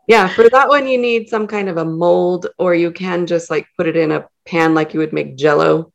Yeah, 0.07 0.27
for 0.27 0.49
that 0.49 0.67
one, 0.67 0.87
you 0.87 0.97
need 0.97 1.29
some 1.29 1.47
kind 1.47 1.69
of 1.69 1.77
a 1.77 1.85
mold, 1.85 2.47
or 2.57 2.75
you 2.75 2.91
can 2.91 3.25
just 3.25 3.49
like 3.49 3.67
put 3.77 3.87
it 3.87 3.95
in 3.95 4.11
a 4.11 4.27
pan 4.45 4.73
like 4.73 4.93
you 4.93 4.99
would 4.99 5.13
make 5.13 5.37
jello 5.37 5.93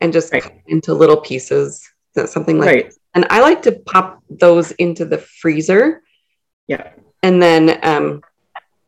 and 0.00 0.12
just 0.12 0.32
right. 0.32 0.42
cut 0.42 0.54
into 0.66 0.94
little 0.94 1.16
pieces. 1.16 1.88
That's 2.14 2.32
something 2.32 2.58
like 2.58 2.66
right. 2.66 2.94
And 3.14 3.26
I 3.30 3.40
like 3.40 3.62
to 3.62 3.72
pop 3.72 4.22
those 4.28 4.72
into 4.72 5.04
the 5.04 5.18
freezer. 5.18 6.02
Yeah. 6.66 6.90
And 7.22 7.42
then 7.42 7.78
um 7.82 8.20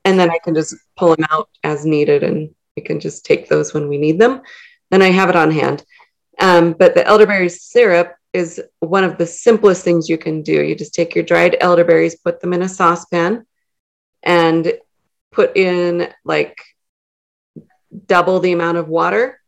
and 0.05 0.19
then 0.19 0.31
I 0.31 0.39
can 0.43 0.55
just 0.55 0.75
pull 0.97 1.15
them 1.15 1.27
out 1.31 1.49
as 1.65 1.85
needed 1.85 2.23
and 2.23 2.55
we 2.77 2.83
can 2.83 3.01
just 3.01 3.25
take 3.25 3.49
those 3.49 3.75
when 3.75 3.89
we 3.89 3.99
need 3.99 4.19
them. 4.19 4.43
Then 4.91 5.03
I 5.03 5.11
have 5.11 5.29
it 5.29 5.37
on 5.37 5.51
hand. 5.51 5.85
Um, 6.41 6.73
but 6.73 6.95
the 6.95 7.07
elderberry 7.07 7.49
syrup 7.49 8.15
is 8.33 8.63
one 8.81 9.05
of 9.05 9.19
the 9.19 9.27
simplest 9.27 9.85
things 9.85 10.09
you 10.09 10.17
can 10.17 10.43
do. 10.43 10.63
You 10.63 10.75
just 10.75 10.95
take 10.95 11.15
your 11.15 11.25
dried 11.25 11.57
elderberries, 11.61 12.17
put 12.17 12.41
them 12.41 12.53
in 12.53 12.63
a 12.63 12.69
saucepan, 12.69 13.45
and 14.23 14.73
put 15.33 15.57
in 15.57 16.13
like 16.25 16.61
double 18.07 18.41
the 18.41 18.53
amount 18.53 18.79
of 18.79 18.89
water. 18.89 19.41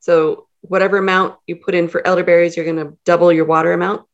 So, 0.00 0.48
whatever 0.60 0.98
amount 0.98 1.36
you 1.46 1.56
put 1.56 1.74
in 1.74 1.88
for 1.88 2.06
elderberries, 2.06 2.56
you're 2.56 2.64
going 2.64 2.76
to 2.76 2.96
double 3.04 3.32
your 3.32 3.44
water 3.44 3.72
amount. 3.72 4.06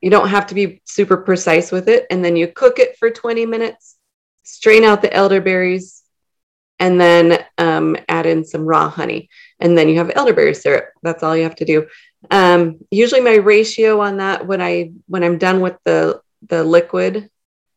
You 0.00 0.10
don't 0.10 0.28
have 0.28 0.48
to 0.48 0.54
be 0.54 0.82
super 0.84 1.16
precise 1.16 1.72
with 1.72 1.88
it. 1.88 2.06
And 2.10 2.24
then 2.24 2.36
you 2.36 2.48
cook 2.48 2.78
it 2.78 2.98
for 2.98 3.10
20 3.10 3.46
minutes, 3.46 3.96
strain 4.42 4.84
out 4.84 5.00
the 5.00 5.12
elderberries, 5.12 6.02
and 6.78 7.00
then 7.00 7.42
um, 7.56 7.96
add 8.08 8.26
in 8.26 8.44
some 8.44 8.66
raw 8.66 8.90
honey. 8.90 9.30
And 9.58 9.76
then 9.76 9.88
you 9.88 9.96
have 9.96 10.12
elderberry 10.14 10.54
syrup. 10.54 10.90
That's 11.02 11.22
all 11.22 11.36
you 11.36 11.44
have 11.44 11.56
to 11.56 11.64
do. 11.64 11.86
Um, 12.30 12.78
usually 12.90 13.22
my 13.22 13.36
ratio 13.36 14.00
on 14.00 14.18
that 14.18 14.46
when 14.46 14.60
I 14.60 14.92
when 15.06 15.24
I'm 15.24 15.38
done 15.38 15.60
with 15.60 15.76
the 15.84 16.20
the 16.48 16.62
liquid 16.64 17.30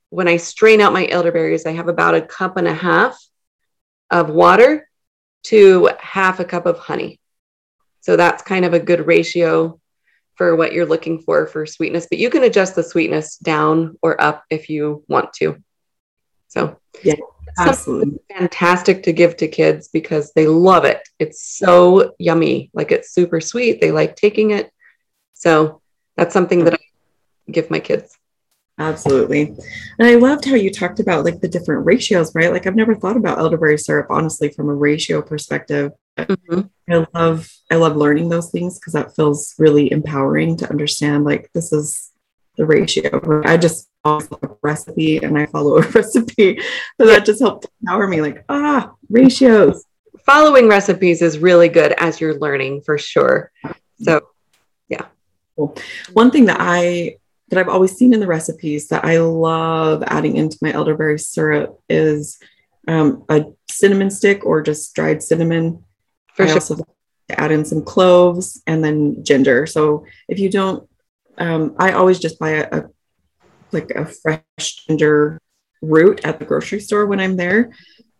when 0.09 0.27
I 0.27 0.37
strain 0.37 0.81
out 0.81 0.93
my 0.93 1.07
elderberries, 1.07 1.65
I 1.65 1.71
have 1.71 1.87
about 1.87 2.15
a 2.15 2.21
cup 2.21 2.57
and 2.57 2.67
a 2.67 2.73
half 2.73 3.17
of 4.09 4.29
water 4.29 4.89
to 5.43 5.89
half 5.99 6.39
a 6.39 6.45
cup 6.45 6.65
of 6.65 6.79
honey. 6.79 7.19
So 8.01 8.15
that's 8.15 8.43
kind 8.43 8.65
of 8.65 8.73
a 8.73 8.79
good 8.79 9.05
ratio 9.05 9.79
for 10.35 10.55
what 10.55 10.73
you're 10.73 10.85
looking 10.85 11.19
for 11.19 11.47
for 11.47 11.65
sweetness, 11.65 12.07
but 12.09 12.17
you 12.17 12.29
can 12.29 12.43
adjust 12.43 12.75
the 12.75 12.83
sweetness 12.83 13.37
down 13.37 13.97
or 14.01 14.19
up 14.21 14.45
if 14.49 14.69
you 14.69 15.03
want 15.07 15.33
to. 15.33 15.61
So, 16.47 16.79
yeah, 17.03 17.15
absolutely 17.57 18.19
fantastic 18.35 19.03
to 19.03 19.13
give 19.13 19.37
to 19.37 19.47
kids 19.47 19.89
because 19.89 20.31
they 20.33 20.47
love 20.47 20.85
it. 20.85 21.07
It's 21.19 21.43
so 21.43 22.15
yummy. 22.17 22.71
Like 22.73 22.91
it's 22.91 23.11
super 23.11 23.41
sweet. 23.41 23.81
They 23.81 23.91
like 23.91 24.15
taking 24.15 24.51
it. 24.51 24.71
So, 25.33 25.81
that's 26.15 26.33
something 26.33 26.63
that 26.65 26.73
I 26.73 26.79
give 27.51 27.69
my 27.69 27.79
kids. 27.79 28.18
Absolutely. 28.79 29.53
And 29.99 30.07
I 30.07 30.15
loved 30.15 30.45
how 30.45 30.55
you 30.55 30.71
talked 30.71 31.01
about 31.01 31.25
like 31.25 31.41
the 31.41 31.49
different 31.49 31.85
ratios, 31.85 32.33
right? 32.33 32.51
Like 32.51 32.65
I've 32.65 32.77
never 32.77 32.95
thought 32.95 33.17
about 33.17 33.37
elderberry 33.37 33.77
syrup 33.77 34.07
honestly 34.09 34.49
from 34.49 34.69
a 34.69 34.73
ratio 34.73 35.21
perspective. 35.21 35.91
Mm-hmm. 36.17 36.61
I 36.89 37.05
love 37.13 37.49
I 37.69 37.75
love 37.75 37.97
learning 37.97 38.29
those 38.29 38.51
things 38.51 38.79
because 38.79 38.93
that 38.93 39.15
feels 39.15 39.53
really 39.59 39.91
empowering 39.91 40.55
to 40.57 40.69
understand 40.69 41.25
like 41.25 41.51
this 41.53 41.73
is 41.73 42.11
the 42.55 42.65
ratio. 42.65 43.41
I 43.45 43.57
just 43.57 43.89
follow 44.01 44.39
a 44.41 44.49
recipe 44.61 45.17
and 45.17 45.37
I 45.37 45.45
follow 45.47 45.77
a 45.77 45.81
recipe. 45.91 46.61
So 46.99 47.05
that 47.05 47.25
just 47.25 47.41
helped 47.41 47.67
empower 47.81 48.07
me 48.07 48.21
like, 48.21 48.45
ah, 48.47 48.93
ratios. 49.09 49.83
Following 50.25 50.69
recipes 50.69 51.21
is 51.21 51.39
really 51.39 51.69
good 51.69 51.93
as 51.97 52.21
you're 52.21 52.39
learning 52.39 52.81
for 52.81 52.97
sure. 52.97 53.51
So 54.01 54.21
yeah. 54.87 55.05
Cool. 55.57 55.75
One 56.13 56.31
thing 56.31 56.45
that 56.45 56.57
I 56.61 57.17
that 57.49 57.59
I've 57.59 57.69
always 57.69 57.95
seen 57.95 58.13
in 58.13 58.19
the 58.19 58.27
recipes 58.27 58.87
that 58.89 59.05
I 59.05 59.19
love 59.19 60.03
adding 60.05 60.37
into 60.37 60.57
my 60.61 60.71
elderberry 60.71 61.19
syrup 61.19 61.81
is 61.89 62.39
um, 62.87 63.23
a 63.29 63.45
cinnamon 63.69 64.09
stick 64.11 64.45
or 64.45 64.61
just 64.61 64.93
dried 64.93 65.23
cinnamon. 65.23 65.83
For 66.35 66.43
I 66.43 66.47
sure. 66.47 66.55
also 66.55 66.83
add 67.29 67.51
in 67.51 67.65
some 67.65 67.83
cloves 67.83 68.61
and 68.65 68.83
then 68.83 69.23
ginger. 69.23 69.65
So 69.65 70.05
if 70.27 70.39
you 70.39 70.49
don't, 70.49 70.87
um, 71.37 71.75
I 71.77 71.93
always 71.93 72.19
just 72.19 72.39
buy 72.39 72.51
a, 72.51 72.67
a 72.71 72.89
like 73.71 73.91
a 73.91 74.05
fresh 74.05 74.43
ginger 74.87 75.39
root 75.81 76.21
at 76.23 76.39
the 76.39 76.45
grocery 76.45 76.79
store 76.79 77.05
when 77.05 77.19
I'm 77.19 77.37
there. 77.37 77.71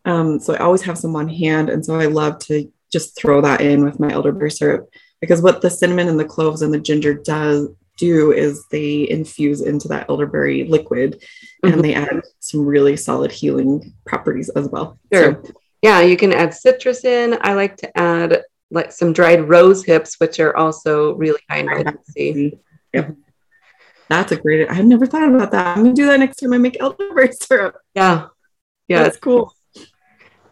Um, 0.05 0.39
so 0.39 0.53
I 0.53 0.59
always 0.59 0.81
have 0.83 0.97
some 0.97 1.15
on 1.15 1.27
hand, 1.27 1.69
and 1.69 1.85
so 1.85 1.99
I 1.99 2.05
love 2.05 2.39
to 2.45 2.71
just 2.91 3.19
throw 3.19 3.41
that 3.41 3.61
in 3.61 3.83
with 3.83 3.99
my 3.99 4.11
elderberry 4.11 4.51
syrup 4.51 4.89
because 5.21 5.41
what 5.41 5.61
the 5.61 5.69
cinnamon 5.69 6.07
and 6.07 6.19
the 6.19 6.25
cloves 6.25 6.61
and 6.61 6.73
the 6.73 6.79
ginger 6.79 7.13
does 7.13 7.67
do 7.99 8.31
is 8.31 8.65
they 8.71 9.09
infuse 9.09 9.61
into 9.61 9.87
that 9.89 10.09
elderberry 10.09 10.63
liquid 10.63 11.21
mm-hmm. 11.63 11.73
and 11.73 11.83
they 11.83 11.93
add 11.93 12.21
some 12.39 12.65
really 12.65 12.95
solid 12.95 13.31
healing 13.31 13.93
properties 14.05 14.49
as 14.49 14.67
well. 14.69 14.97
Sure. 15.13 15.41
So, 15.43 15.53
yeah, 15.81 16.01
you 16.01 16.17
can 16.17 16.33
add 16.33 16.53
citrus 16.53 17.05
in. 17.05 17.37
I 17.41 17.53
like 17.53 17.77
to 17.77 17.97
add 17.97 18.43
like 18.71 18.91
some 18.91 19.13
dried 19.13 19.47
rose 19.47 19.83
hips, 19.83 20.19
which 20.19 20.39
are 20.39 20.55
also 20.55 21.13
really 21.15 21.41
high 21.49 21.59
in 21.59 21.67
vitamin 21.67 22.05
C. 22.05 22.59
Yep. 22.93 23.15
That's 24.09 24.31
a 24.31 24.37
great. 24.37 24.69
I've 24.69 24.85
never 24.85 25.05
thought 25.05 25.29
about 25.29 25.51
that. 25.51 25.77
I'm 25.77 25.83
gonna 25.83 25.95
do 25.95 26.07
that 26.07 26.19
next 26.19 26.37
time 26.37 26.53
I 26.53 26.57
make 26.57 26.81
elderberry 26.81 27.31
syrup. 27.31 27.77
Yeah, 27.93 28.27
yeah, 28.87 29.03
that's 29.03 29.17
cool. 29.17 29.53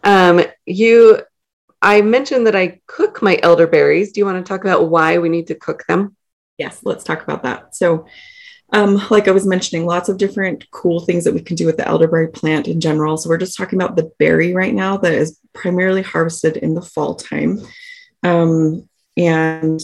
Um, 0.04 0.42
you, 0.64 1.20
I 1.82 2.00
mentioned 2.02 2.46
that 2.46 2.54
I 2.54 2.80
cook 2.86 3.20
my 3.20 3.38
elderberries. 3.42 4.12
Do 4.12 4.20
you 4.20 4.26
want 4.26 4.44
to 4.44 4.48
talk 4.48 4.62
about 4.62 4.88
why 4.90 5.18
we 5.18 5.28
need 5.28 5.48
to 5.48 5.56
cook 5.56 5.84
them? 5.88 6.16
Yes, 6.58 6.80
let's 6.82 7.04
talk 7.04 7.22
about 7.22 7.44
that. 7.44 7.74
So, 7.74 8.06
um, 8.72 9.00
like 9.10 9.28
I 9.28 9.30
was 9.30 9.46
mentioning, 9.46 9.86
lots 9.86 10.10
of 10.10 10.18
different 10.18 10.70
cool 10.72 11.00
things 11.00 11.24
that 11.24 11.32
we 11.32 11.40
can 11.40 11.56
do 11.56 11.64
with 11.64 11.78
the 11.78 11.88
elderberry 11.88 12.28
plant 12.28 12.68
in 12.68 12.80
general. 12.80 13.16
So, 13.16 13.28
we're 13.28 13.38
just 13.38 13.56
talking 13.56 13.80
about 13.80 13.96
the 13.96 14.10
berry 14.18 14.52
right 14.52 14.74
now 14.74 14.96
that 14.98 15.12
is 15.12 15.38
primarily 15.54 16.02
harvested 16.02 16.56
in 16.58 16.74
the 16.74 16.82
fall 16.82 17.14
time. 17.14 17.60
Um, 18.22 18.88
and 19.16 19.80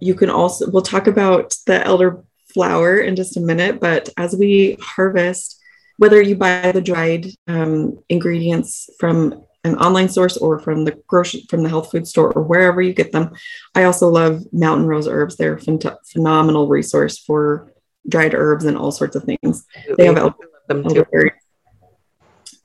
you 0.00 0.14
can 0.14 0.30
also, 0.30 0.70
we'll 0.70 0.82
talk 0.82 1.06
about 1.06 1.54
the 1.66 1.84
elder 1.84 2.24
flower 2.54 2.98
in 2.98 3.16
just 3.16 3.36
a 3.36 3.40
minute, 3.40 3.80
but 3.80 4.08
as 4.16 4.34
we 4.34 4.76
harvest, 4.80 5.60
whether 5.96 6.22
you 6.22 6.36
buy 6.36 6.72
the 6.72 6.80
dried 6.80 7.26
um, 7.46 7.98
ingredients 8.08 8.88
from 8.98 9.44
an 9.68 9.78
online 9.78 10.08
source 10.08 10.36
or 10.36 10.58
from 10.58 10.84
the 10.84 10.92
grocery 11.06 11.46
from 11.48 11.62
the 11.62 11.68
health 11.68 11.90
food 11.90 12.06
store 12.06 12.32
or 12.32 12.42
wherever 12.42 12.82
you 12.82 12.92
get 12.92 13.12
them. 13.12 13.34
I 13.74 13.84
also 13.84 14.08
love 14.08 14.42
Mountain 14.52 14.86
Rose 14.86 15.06
Herbs. 15.06 15.36
They're 15.36 15.54
a 15.54 15.60
phen- 15.60 15.96
phenomenal 16.06 16.68
resource 16.68 17.18
for 17.18 17.72
dried 18.08 18.34
herbs 18.34 18.64
and 18.64 18.76
all 18.76 18.90
sorts 18.90 19.16
of 19.16 19.24
things. 19.24 19.64
They 19.96 20.06
have 20.06 20.16
el- 20.16 20.36
elderberries. 20.70 21.32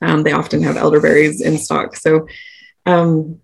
Um, 0.01 0.23
they 0.23 0.33
often 0.33 0.63
have 0.63 0.77
elderberries 0.77 1.41
in 1.41 1.57
stock. 1.57 1.95
So, 1.95 2.27
um, 2.85 3.39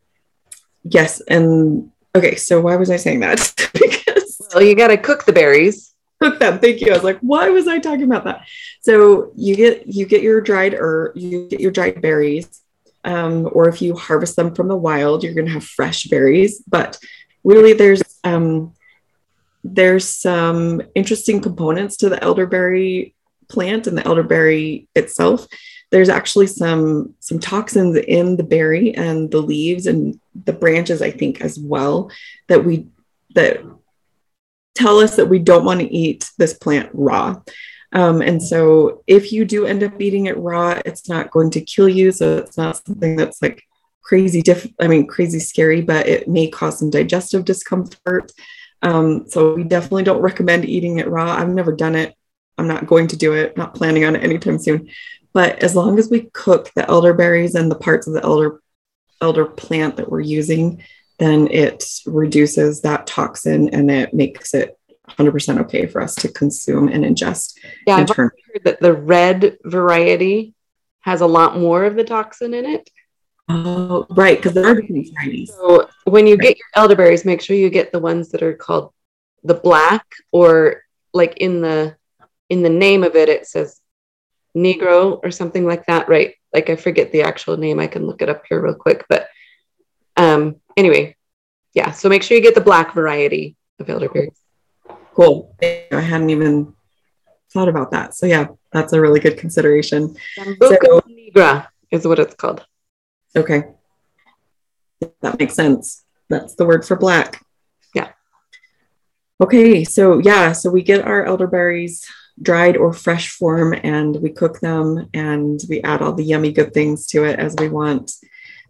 yes, 0.83 1.21
and 1.21 1.91
okay. 2.15 2.35
So 2.35 2.61
why 2.61 2.75
was 2.75 2.89
I 2.89 2.97
saying 2.97 3.21
that? 3.21 3.53
because 3.73 4.41
well, 4.53 4.63
you 4.63 4.75
got 4.75 4.89
to 4.89 4.97
cook 4.97 5.25
the 5.25 5.33
berries. 5.33 5.93
Cook 6.21 6.39
them. 6.39 6.59
Thank 6.59 6.81
you. 6.81 6.91
I 6.91 6.95
was 6.95 7.03
like, 7.03 7.19
why 7.21 7.49
was 7.49 7.67
I 7.67 7.79
talking 7.79 8.03
about 8.03 8.25
that? 8.25 8.45
So 8.81 9.31
you 9.35 9.55
get 9.55 9.87
you 9.87 10.05
get 10.05 10.21
your 10.21 10.41
dried 10.41 10.73
herb, 10.73 11.15
you 11.15 11.47
get 11.47 11.61
your 11.61 11.71
dried 11.71 12.01
berries 12.01 12.61
um, 13.03 13.49
or 13.51 13.69
if 13.69 13.81
you 13.81 13.95
harvest 13.95 14.35
them 14.35 14.53
from 14.53 14.67
the 14.67 14.75
wild, 14.75 15.23
you're 15.23 15.33
going 15.33 15.47
to 15.47 15.53
have 15.53 15.63
fresh 15.63 16.05
berries. 16.05 16.61
But 16.67 16.97
really, 17.43 17.73
there's 17.73 18.03
um, 18.23 18.73
there's 19.63 20.07
some 20.07 20.81
interesting 20.95 21.41
components 21.41 21.97
to 21.97 22.09
the 22.09 22.23
elderberry 22.23 23.15
plant 23.49 23.87
and 23.87 23.97
the 23.97 24.05
elderberry 24.05 24.87
itself. 24.95 25.47
there's 25.91 26.09
actually 26.09 26.47
some 26.47 27.15
some 27.19 27.39
toxins 27.39 27.97
in 27.97 28.37
the 28.37 28.43
berry 28.43 28.93
and 28.95 29.31
the 29.31 29.41
leaves 29.41 29.87
and 29.87 30.19
the 30.45 30.53
branches 30.53 31.01
i 31.01 31.09
think 31.09 31.41
as 31.41 31.57
well 31.57 32.11
that 32.47 32.63
we 32.63 32.85
that 33.33 33.63
tell 34.75 34.99
us 34.99 35.15
that 35.15 35.25
we 35.25 35.39
don't 35.39 35.65
want 35.65 35.79
to 35.79 35.93
eat 35.93 36.29
this 36.37 36.53
plant 36.53 36.89
raw 36.93 37.35
um, 37.91 38.21
and 38.21 38.41
so 38.41 39.03
if 39.07 39.31
you 39.31 39.45
do 39.45 39.65
end 39.65 39.83
up 39.83 39.99
eating 39.99 40.27
it 40.27 40.37
raw 40.37 40.79
it's 40.85 41.09
not 41.09 41.31
going 41.31 41.49
to 41.51 41.61
kill 41.61 41.89
you. 41.89 42.11
So 42.11 42.37
it's 42.37 42.57
not 42.57 42.85
something 42.85 43.15
that's 43.15 43.41
like 43.41 43.63
crazy 44.01 44.41
diff 44.41 44.65
i 44.79 44.87
mean 44.87 45.05
crazy 45.05 45.37
scary 45.37 45.81
but 45.81 46.07
it 46.07 46.27
may 46.27 46.47
cause 46.47 46.79
some 46.79 46.89
digestive 46.89 47.45
discomfort. 47.45 48.31
Um, 48.81 49.27
so 49.27 49.55
we 49.55 49.63
definitely 49.63 50.03
don't 50.03 50.21
recommend 50.21 50.65
eating 50.65 50.99
it 50.99 51.09
raw. 51.09 51.31
I've 51.33 51.49
never 51.49 51.75
done 51.75 51.95
it. 51.95 52.15
I'm 52.57 52.67
not 52.67 52.87
going 52.87 53.07
to 53.07 53.17
do 53.17 53.33
it. 53.33 53.57
Not 53.57 53.75
planning 53.75 54.05
on 54.05 54.15
it 54.15 54.23
anytime 54.23 54.57
soon. 54.57 54.89
But 55.33 55.61
as 55.61 55.75
long 55.75 55.99
as 55.99 56.09
we 56.09 56.29
cook 56.33 56.71
the 56.75 56.89
elderberries 56.89 57.55
and 57.55 57.69
the 57.69 57.75
parts 57.75 58.07
of 58.07 58.13
the 58.13 58.23
elder 58.23 58.61
elder 59.21 59.45
plant 59.45 59.97
that 59.97 60.09
we're 60.09 60.21
using, 60.21 60.81
then 61.17 61.49
it 61.51 61.83
reduces 62.05 62.81
that 62.81 63.05
toxin 63.05 63.69
and 63.69 63.91
it 63.91 64.13
makes 64.13 64.53
it 64.53 64.78
100% 65.17 65.59
okay 65.61 65.85
for 65.85 66.01
us 66.01 66.15
to 66.15 66.27
consume 66.29 66.87
and 66.87 67.03
ingest. 67.03 67.57
Yeah, 67.85 67.97
I've 67.97 68.09
heard 68.09 68.33
that 68.63 68.79
the 68.79 68.93
red 68.93 69.57
variety 69.63 70.53
has 71.01 71.21
a 71.21 71.27
lot 71.27 71.57
more 71.57 71.85
of 71.85 71.95
the 71.95 72.03
toxin 72.03 72.53
in 72.53 72.65
it. 72.65 72.89
Oh, 73.47 74.05
right, 74.11 74.37
because 74.37 74.53
there 74.53 74.67
are 74.67 74.75
different 74.75 75.09
varieties. 75.11 75.51
So 75.51 75.89
when 76.03 76.27
you 76.27 76.35
right. 76.35 76.49
get 76.49 76.57
your 76.57 76.67
elderberries, 76.75 77.25
make 77.25 77.41
sure 77.41 77.55
you 77.55 77.69
get 77.69 77.91
the 77.91 77.99
ones 77.99 78.29
that 78.29 78.43
are 78.43 78.53
called 78.53 78.93
the 79.43 79.55
black, 79.55 80.05
or 80.31 80.83
like 81.13 81.37
in 81.37 81.61
the 81.61 81.95
in 82.49 82.61
the 82.61 82.69
name 82.69 83.03
of 83.03 83.15
it, 83.15 83.27
it 83.29 83.47
says 83.47 83.81
Negro 84.55 85.19
or 85.23 85.31
something 85.31 85.65
like 85.65 85.85
that, 85.87 86.09
right? 86.09 86.35
Like 86.53 86.69
I 86.69 86.75
forget 86.75 87.11
the 87.11 87.23
actual 87.23 87.57
name. 87.57 87.79
I 87.79 87.87
can 87.87 88.05
look 88.05 88.21
it 88.21 88.29
up 88.29 88.43
here 88.47 88.61
real 88.61 88.75
quick. 88.75 89.05
But 89.09 89.27
um, 90.15 90.57
anyway, 90.77 91.15
yeah. 91.73 91.91
So 91.91 92.09
make 92.09 92.21
sure 92.21 92.37
you 92.37 92.43
get 92.43 92.55
the 92.55 92.61
black 92.61 92.93
variety 92.93 93.55
of 93.79 93.89
elderberries. 93.89 94.39
Cool. 95.13 95.55
I 95.61 95.87
hadn't 95.91 96.29
even 96.29 96.73
thought 97.51 97.67
about 97.67 97.91
that. 97.91 98.15
So 98.15 98.25
yeah, 98.25 98.47
that's 98.71 98.93
a 98.93 99.01
really 99.01 99.19
good 99.19 99.37
consideration. 99.37 100.15
Sambucus 100.37 100.79
so, 100.83 101.01
nigra 101.09 101.67
is 101.91 102.07
what 102.07 102.19
it's 102.19 102.35
called. 102.35 102.65
Okay. 103.35 103.63
That 105.21 105.39
makes 105.39 105.55
sense. 105.55 106.05
That's 106.29 106.55
the 106.55 106.65
word 106.65 106.85
for 106.85 106.95
black. 106.95 107.43
Yeah. 107.95 108.11
Okay, 109.41 109.83
so 109.83 110.19
yeah, 110.19 110.51
so 110.51 110.69
we 110.69 110.83
get 110.83 111.05
our 111.05 111.25
elderberries 111.25 112.05
dried 112.41 112.77
or 112.77 112.93
fresh 112.93 113.29
form 113.29 113.75
and 113.83 114.15
we 114.21 114.29
cook 114.29 114.59
them 114.59 115.09
and 115.13 115.59
we 115.69 115.81
add 115.81 116.01
all 116.01 116.13
the 116.13 116.23
yummy 116.23 116.51
good 116.51 116.73
things 116.73 117.05
to 117.07 117.23
it 117.23 117.39
as 117.39 117.55
we 117.57 117.69
want. 117.69 118.11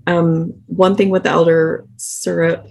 Um, 0.08 0.62
one 0.66 0.96
thing 0.96 1.10
with 1.10 1.24
the 1.24 1.30
elder 1.30 1.86
syrup 1.98 2.68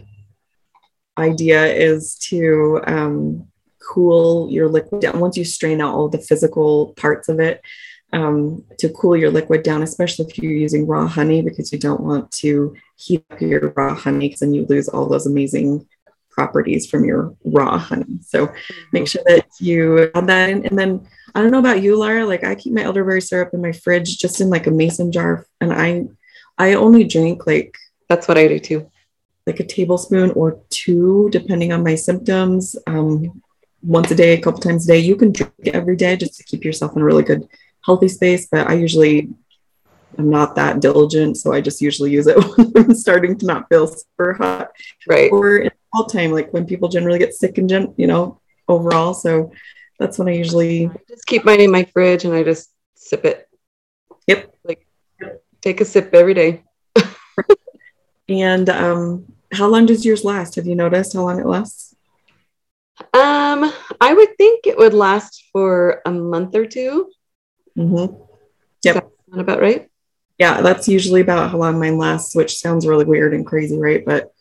idea 1.17 1.67
is 1.67 2.17
to 2.31 2.81
um, 2.87 3.49
cool 3.89 4.51
your 4.51 4.69
liquid 4.69 5.01
down 5.01 5.19
once 5.19 5.37
you 5.37 5.45
strain 5.45 5.81
out 5.81 5.95
all 5.95 6.09
the 6.09 6.19
physical 6.19 6.95
parts 6.97 7.29
of 7.29 7.41
it 7.41 7.63
um, 8.13 8.65
to 8.79 8.89
cool 8.91 9.17
your 9.17 9.31
liquid 9.31 9.63
down, 9.63 9.83
especially 9.83 10.27
if 10.27 10.39
you're 10.39 10.53
using 10.53 10.87
raw 10.87 11.07
honey, 11.07 11.43
because 11.43 11.73
you 11.73 11.79
don't 11.79 12.01
want 12.01 12.31
to 12.33 12.75
heat 12.97 13.25
up 13.31 13.41
your 13.41 13.71
raw 13.77 13.95
honey 13.95 14.29
because 14.29 14.41
then 14.41 14.55
you 14.55 14.67
lose 14.67 14.89
all 14.89 15.07
those 15.07 15.27
amazing 15.27 15.87
properties 16.31 16.87
from 16.87 17.05
your 17.05 17.35
raw 17.45 17.77
honey. 17.77 18.19
So 18.23 18.53
make 18.93 19.09
sure 19.09 19.23
that 19.27 19.47
you 19.61 20.11
add 20.15 20.27
that 20.29 20.51
in. 20.51 20.65
And 20.67 20.79
then 20.79 21.07
I 21.35 21.43
don't 21.43 21.51
know 21.51 21.59
about 21.59 21.83
you, 21.83 21.97
Laura, 21.97 22.25
like 22.25 22.45
I 22.45 22.55
keep 22.55 22.73
my 22.73 22.83
elderberry 22.83 23.21
syrup 23.21 23.51
in 23.53 23.61
my 23.61 23.73
fridge 23.73 24.19
just 24.19 24.41
in 24.41 24.49
like 24.49 24.67
a 24.67 24.71
mason 24.71 25.13
jar. 25.13 25.47
And 25.61 25.73
I 25.73 26.07
I 26.57 26.75
only 26.75 27.05
drink 27.05 27.47
like 27.47 27.77
that's 28.09 28.27
what 28.27 28.39
I 28.39 28.49
do 28.49 28.59
too. 28.59 28.91
Like 29.47 29.61
a 29.61 29.65
tablespoon 29.65 30.31
or 30.33 30.61
two, 30.71 31.29
depending 31.31 31.73
on 31.73 31.83
my 31.83 31.95
symptoms. 31.95 32.77
Um, 32.87 33.43
once 33.83 34.11
a 34.11 34.15
day, 34.15 34.35
a 34.35 34.41
couple 34.41 34.61
times 34.61 34.89
a 34.89 34.93
day. 34.93 34.99
You 34.99 35.17
can 35.17 35.33
drink 35.33 35.53
every 35.73 35.97
day 35.97 36.17
just 36.17 36.37
to 36.37 36.45
keep 36.45 36.65
yourself 36.65 36.95
in 36.97 37.03
a 37.03 37.05
really 37.05 37.23
good 37.23 37.49
healthy 37.85 38.09
space. 38.09 38.49
But 38.51 38.69
I 38.69 38.75
usually 38.75 39.29
I'm 40.17 40.31
not 40.31 40.57
that 40.57 40.81
diligent, 40.81 41.37
so 41.37 41.53
I 41.53 41.61
just 41.61 41.81
usually 41.81 42.11
use 42.11 42.27
it 42.27 42.37
when 42.57 42.73
I'm 42.77 42.95
starting 42.95 43.37
to 43.39 43.47
not 43.47 43.69
feel 43.69 43.87
super 43.87 44.35
hot, 44.35 44.71
right? 45.07 45.31
Or 45.31 45.59
in 45.59 45.71
all 45.93 46.07
time, 46.07 46.33
like 46.33 46.53
when 46.53 46.67
people 46.67 46.89
generally 46.89 47.19
get 47.19 47.35
sick 47.35 47.59
and 47.59 47.69
gen- 47.69 47.95
you 47.97 48.07
know 48.07 48.41
overall. 48.69 49.15
So 49.15 49.53
that's 49.99 50.19
when 50.19 50.29
I 50.29 50.33
usually 50.33 50.87
I 50.87 51.01
just 51.09 51.27
keep 51.27 51.45
mine 51.45 51.61
in 51.61 51.71
my 51.71 51.85
fridge 51.85 52.25
and 52.25 52.35
I 52.35 52.43
just 52.43 52.71
sip 52.95 53.25
it. 53.25 53.49
Yep, 54.27 54.55
like 54.65 54.87
take 55.61 55.81
a 55.81 55.85
sip 55.85 56.15
every 56.15 56.35
day. 56.35 56.65
and 58.29 58.69
um, 58.69 59.33
how 59.53 59.69
long 59.69 59.87
does 59.87 60.05
yours 60.05 60.25
last? 60.25 60.57
Have 60.57 60.67
you 60.67 60.75
noticed 60.75 61.13
how 61.13 61.23
long 61.23 61.41
it 61.41 61.47
lasts? 61.47 61.88
Um, 63.15 63.73
I 64.01 64.13
would 64.15 64.37
think 64.37 64.67
it 64.67 64.77
would 64.77 64.95
last 64.95 65.45
for 65.53 66.03
a 66.05 66.11
month 66.11 66.55
or 66.55 66.67
2 66.67 67.11
Mm-hmm. 67.77 68.23
Yep. 68.83 69.11
about 69.35 69.61
right? 69.61 69.89
yeah, 70.39 70.61
that's 70.61 70.89
usually 70.89 71.21
about 71.21 71.51
how 71.51 71.59
long 71.59 71.79
mine 71.81 71.99
lasts, 71.99 72.35
which 72.35 72.57
sounds 72.59 72.87
really 72.87 73.05
weird 73.05 73.35
and 73.35 73.45
crazy, 73.45 73.77
right? 73.79 74.05
But 74.05 74.33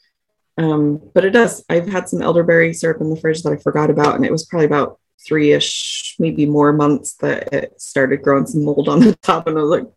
um, 0.57 1.01
but 1.13 1.25
it 1.25 1.31
does. 1.31 1.63
I've 1.69 1.87
had 1.87 2.07
some 2.09 2.21
elderberry 2.21 2.73
syrup 2.73 3.01
in 3.01 3.09
the 3.09 3.19
fridge 3.19 3.43
that 3.43 3.53
I 3.53 3.57
forgot 3.57 3.89
about, 3.89 4.15
and 4.15 4.25
it 4.25 4.31
was 4.31 4.45
probably 4.45 4.65
about 4.65 4.99
three-ish, 5.25 6.15
maybe 6.19 6.45
more 6.45 6.71
months 6.73 7.15
that 7.15 7.51
it 7.53 7.79
started 7.81 8.21
growing 8.21 8.45
some 8.47 8.63
mold 8.63 8.87
on 8.89 8.99
the 8.99 9.15
top, 9.21 9.47
and 9.47 9.57
I 9.57 9.61
was 9.61 9.69
like, 9.69 9.87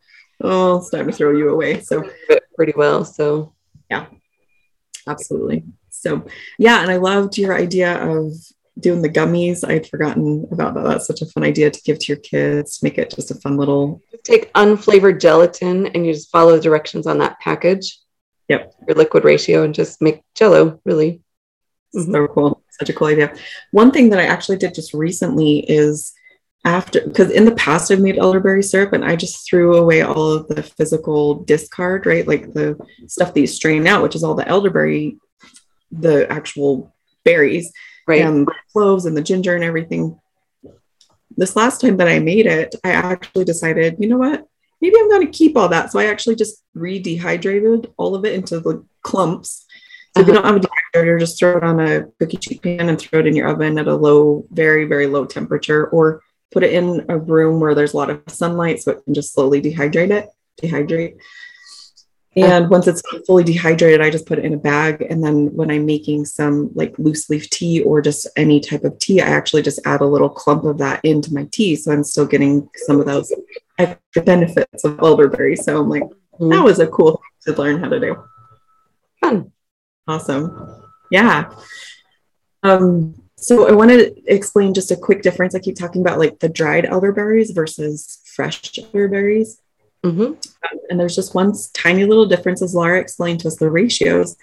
oh, 0.43 0.79
it's 0.79 0.91
time 0.91 1.07
to 1.07 1.13
throw 1.13 1.33
you 1.33 1.51
away. 1.51 1.81
So 1.81 2.11
pretty 2.57 2.73
well. 2.77 3.05
So 3.05 3.55
yeah, 3.91 4.07
absolutely. 5.07 5.65
So 6.01 6.27
yeah, 6.59 6.83
and 6.83 6.91
I 6.91 6.97
loved 6.97 7.37
your 7.37 7.55
idea 7.55 8.03
of 8.03 8.33
doing 8.79 9.03
the 9.03 9.09
gummies. 9.09 9.69
I'd 9.69 9.89
forgotten 9.89 10.47
about 10.51 10.75
that. 10.75 10.85
That's 10.85 11.07
such 11.07 11.21
a 11.21 11.27
fun 11.27 11.45
idea 11.45 11.71
to 11.71 11.83
give 11.83 11.99
to 11.99 12.07
your 12.07 12.21
kids, 12.21 12.83
make 12.83 12.97
it 12.97 13.15
just 13.15 13.31
a 13.31 13.35
fun 13.35 13.57
little. 13.57 14.01
Take 14.25 14.53
unflavored 14.55 15.21
gelatin 15.21 15.87
and 15.89 16.07
you 16.07 16.13
just 16.13 16.31
follow 16.31 16.57
the 16.57 16.63
directions 16.63 17.07
on 17.07 17.19
that 17.19 17.39
package. 17.41 17.99
Yep. 18.49 18.75
Your 18.89 18.97
liquid 18.97 19.25
ratio 19.25 19.63
and 19.65 19.75
just 19.75 20.01
make 20.01 20.23
jello, 20.35 20.81
really. 20.85 21.21
Mm-hmm. 21.95 22.13
So 22.13 22.27
cool. 22.29 22.63
Such 22.71 22.89
a 22.89 22.93
cool 22.95 23.09
idea. 23.09 23.35
One 23.73 23.91
thing 23.91 24.11
that 24.11 24.19
I 24.19 24.25
actually 24.25 24.57
did 24.57 24.75
just 24.75 24.95
recently 24.95 25.59
is 25.59 26.13
after, 26.65 27.01
because 27.07 27.31
in 27.31 27.45
the 27.45 27.55
past 27.55 27.91
I've 27.91 28.01
made 28.01 28.19
elderberry 28.19 28.63
syrup 28.63 28.93
and 28.93 29.05
I 29.05 29.17
just 29.17 29.49
threw 29.49 29.77
away 29.77 30.03
all 30.03 30.31
of 30.33 30.49
the 30.49 30.63
physical 30.63 31.45
discard, 31.45 32.07
right? 32.07 32.27
Like 32.27 32.53
the 32.53 32.79
stuff 33.07 33.35
that 33.35 33.41
you 33.41 33.47
strain 33.47 33.87
out, 33.87 34.03
which 34.03 34.15
is 34.15 34.25
all 34.25 34.35
the 34.35 34.49
elderberry, 34.49 35.19
the 35.91 36.31
actual 36.31 36.93
berries 37.25 37.73
right. 38.07 38.23
and 38.23 38.47
the 38.47 38.55
cloves 38.73 39.07
and 39.07 39.17
the 39.17 39.23
ginger 39.23 39.55
and 39.55 39.65
everything. 39.65 40.19
This 41.37 41.57
last 41.57 41.81
time 41.81 41.97
that 41.99 42.09
I 42.09 42.19
made 42.19 42.47
it, 42.47 42.75
I 42.85 42.91
actually 42.91 43.45
decided, 43.45 43.97
you 43.99 44.09
know 44.09 44.19
what? 44.19 44.47
Maybe 44.81 44.97
I'm 44.99 45.09
going 45.09 45.27
to 45.27 45.39
keep 45.39 45.57
all 45.57 45.69
that. 45.69 45.93
So 45.93 45.99
I 45.99 46.07
actually 46.07 46.37
just 46.37 46.63
re-dehydrated 46.75 47.93
all 47.97 48.15
of 48.15 48.25
it 48.25 48.35
into 48.35 48.61
the 48.61 48.85
clumps. 49.03 49.67
So 50.17 50.23
uh-huh. 50.23 50.23
if 50.23 50.27
you 50.27 50.33
uh-huh. 50.35 50.53
don't 50.53 50.63
have 50.63 50.65
a 50.65 50.99
dehydrator, 50.99 51.21
just 51.21 51.39
throw 51.39 51.57
it 51.57 51.63
on 51.63 51.81
a 51.81 52.07
cookie 52.19 52.39
sheet 52.41 52.63
pan 52.63 52.89
and 52.89 53.01
throw 53.01 53.21
it 53.21 53.27
in 53.27 53.37
your 53.37 53.49
oven 53.49 53.79
at 53.79 53.89
a 53.89 53.95
low, 53.95 54.47
very, 54.51 54.85
very 54.87 55.07
low 55.07 55.25
temperature, 55.25 55.87
or 55.87 56.23
put 56.51 56.65
it 56.65 56.73
in 56.73 57.07
a 57.09 57.17
room 57.17 57.61
where 57.61 57.75
there's 57.75 57.93
a 57.93 57.97
lot 57.97 58.11
of 58.11 58.23
sunlight 58.29 58.83
so 58.83 58.93
it 58.93 59.05
can 59.05 59.15
just 59.15 59.33
slowly 59.33 59.63
dehydrate 59.63 60.11
it. 60.11 60.29
Dehydrate. 60.61 61.19
And 62.37 62.71
once 62.71 62.87
it's 62.87 63.03
fully 63.27 63.43
dehydrated, 63.43 64.01
I 64.01 64.09
just 64.09 64.27
put 64.27 64.39
it 64.39 64.45
in 64.45 64.55
a 64.55 64.59
bag. 64.59 65.03
And 65.03 65.23
then 65.23 65.53
when 65.53 65.71
I'm 65.71 65.85
making 65.85 66.27
some 66.27 66.71
like 66.75 66.97
loose 66.97 67.29
leaf 67.29 67.51
tea 67.51 67.83
or 67.83 68.01
just 68.01 68.29
any 68.37 68.61
type 68.61 68.85
of 68.85 68.99
tea, 69.01 69.21
I 69.21 69.27
actually 69.27 69.63
just 69.63 69.81
add 69.85 70.01
a 70.01 70.07
little 70.07 70.29
clump 70.29 70.65
of 70.65 70.79
that 70.79 71.05
into 71.05 71.35
my 71.35 71.49
tea. 71.51 71.75
So 71.75 71.91
I'm 71.91 72.05
still 72.05 72.27
getting 72.27 72.71
some 72.77 73.01
of 73.01 73.07
those 73.07 73.33
extra 73.79 74.23
benefits 74.23 74.85
of 74.85 75.01
elderberry. 75.01 75.57
So 75.57 75.81
I'm 75.81 75.89
like, 75.89 76.05
mm-hmm. 76.05 76.51
that 76.51 76.63
was 76.63 76.79
a 76.79 76.87
cool 76.87 77.21
thing 77.45 77.55
to 77.55 77.61
learn 77.61 77.83
how 77.83 77.89
to 77.89 77.99
do. 77.99 78.23
Fun. 79.21 79.51
Awesome. 80.07 80.85
Yeah. 81.11 81.53
Um, 82.63 83.21
so 83.37 83.67
I 83.69 83.73
want 83.73 83.91
to 83.91 84.15
explain 84.33 84.73
just 84.73 84.93
a 84.93 84.97
quick 84.97 85.23
difference. 85.23 85.55
I 85.55 85.59
keep 85.59 85.75
talking 85.75 86.03
about 86.03 86.19
like 86.19 86.39
the 86.39 86.49
dried 86.49 86.85
elderberries 86.85 87.51
versus 87.51 88.21
fresh 88.25 88.79
elderberries. 88.79 89.61
Mm-hmm. 90.05 90.23
Um, 90.23 90.81
and 90.89 90.99
there's 90.99 91.17
just 91.17 91.35
one 91.35 91.53
tiny 91.75 92.05
little 92.05 92.27
difference, 92.27 92.63
as 92.63 92.75
Laura 92.75 92.99
explained 92.99 93.41
to 93.41 93.49
us, 93.49 93.57
the 93.57 93.71
ratios. 93.71 94.37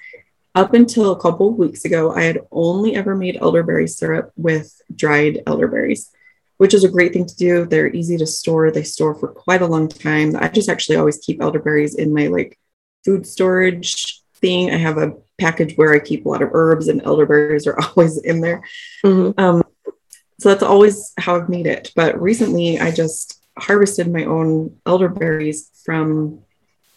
Up 0.56 0.74
until 0.74 1.12
a 1.12 1.20
couple 1.20 1.50
of 1.50 1.56
weeks 1.56 1.86
ago, 1.86 2.14
I 2.14 2.24
had 2.24 2.42
only 2.52 2.96
ever 2.96 3.16
made 3.16 3.38
elderberry 3.38 3.88
syrup 3.88 4.32
with 4.36 4.82
dried 4.96 5.44
elderberries, 5.46 6.10
which 6.58 6.74
is 6.74 6.84
a 6.84 6.90
great 6.90 7.14
thing 7.14 7.26
to 7.26 7.36
do. 7.36 7.66
They're 7.66 7.94
easy 7.94 8.18
to 8.18 8.26
store. 8.26 8.72
They 8.72 8.84
store 8.84 9.14
for 9.14 9.28
quite 9.28 9.62
a 9.62 9.68
long 9.68 9.88
time. 9.88 10.36
I 10.36 10.48
just 10.48 10.70
actually 10.70 10.96
always 10.96 11.20
keep 11.20 11.42
elderberries 11.42 11.96
in 11.96 12.14
my 12.14 12.28
like 12.28 12.58
food 13.06 13.28
storage 13.28 14.22
thing. 14.36 14.72
I 14.72 14.78
have 14.78 14.98
a 14.98 15.16
package 15.38 15.76
where 15.76 15.94
I 15.94 16.00
keep 16.00 16.26
a 16.26 16.30
lot 16.30 16.42
of 16.42 16.50
herbs, 16.54 16.88
and 16.88 17.04
elderberries 17.04 17.68
are 17.68 17.80
always 17.96 18.18
in 18.18 18.42
there. 18.42 18.64
Mm-hmm. 19.06 19.40
Um, 19.40 19.64
so 20.40 20.50
that's 20.50 20.64
always 20.64 21.14
how 21.18 21.36
I've 21.36 21.50
made 21.50 21.68
it. 21.68 21.92
But 21.96 22.20
recently, 22.22 22.80
I 22.80 22.92
just 22.92 23.37
harvested 23.58 24.12
my 24.12 24.26
own 24.26 24.78
elderberries 24.86 25.72
from 25.84 26.42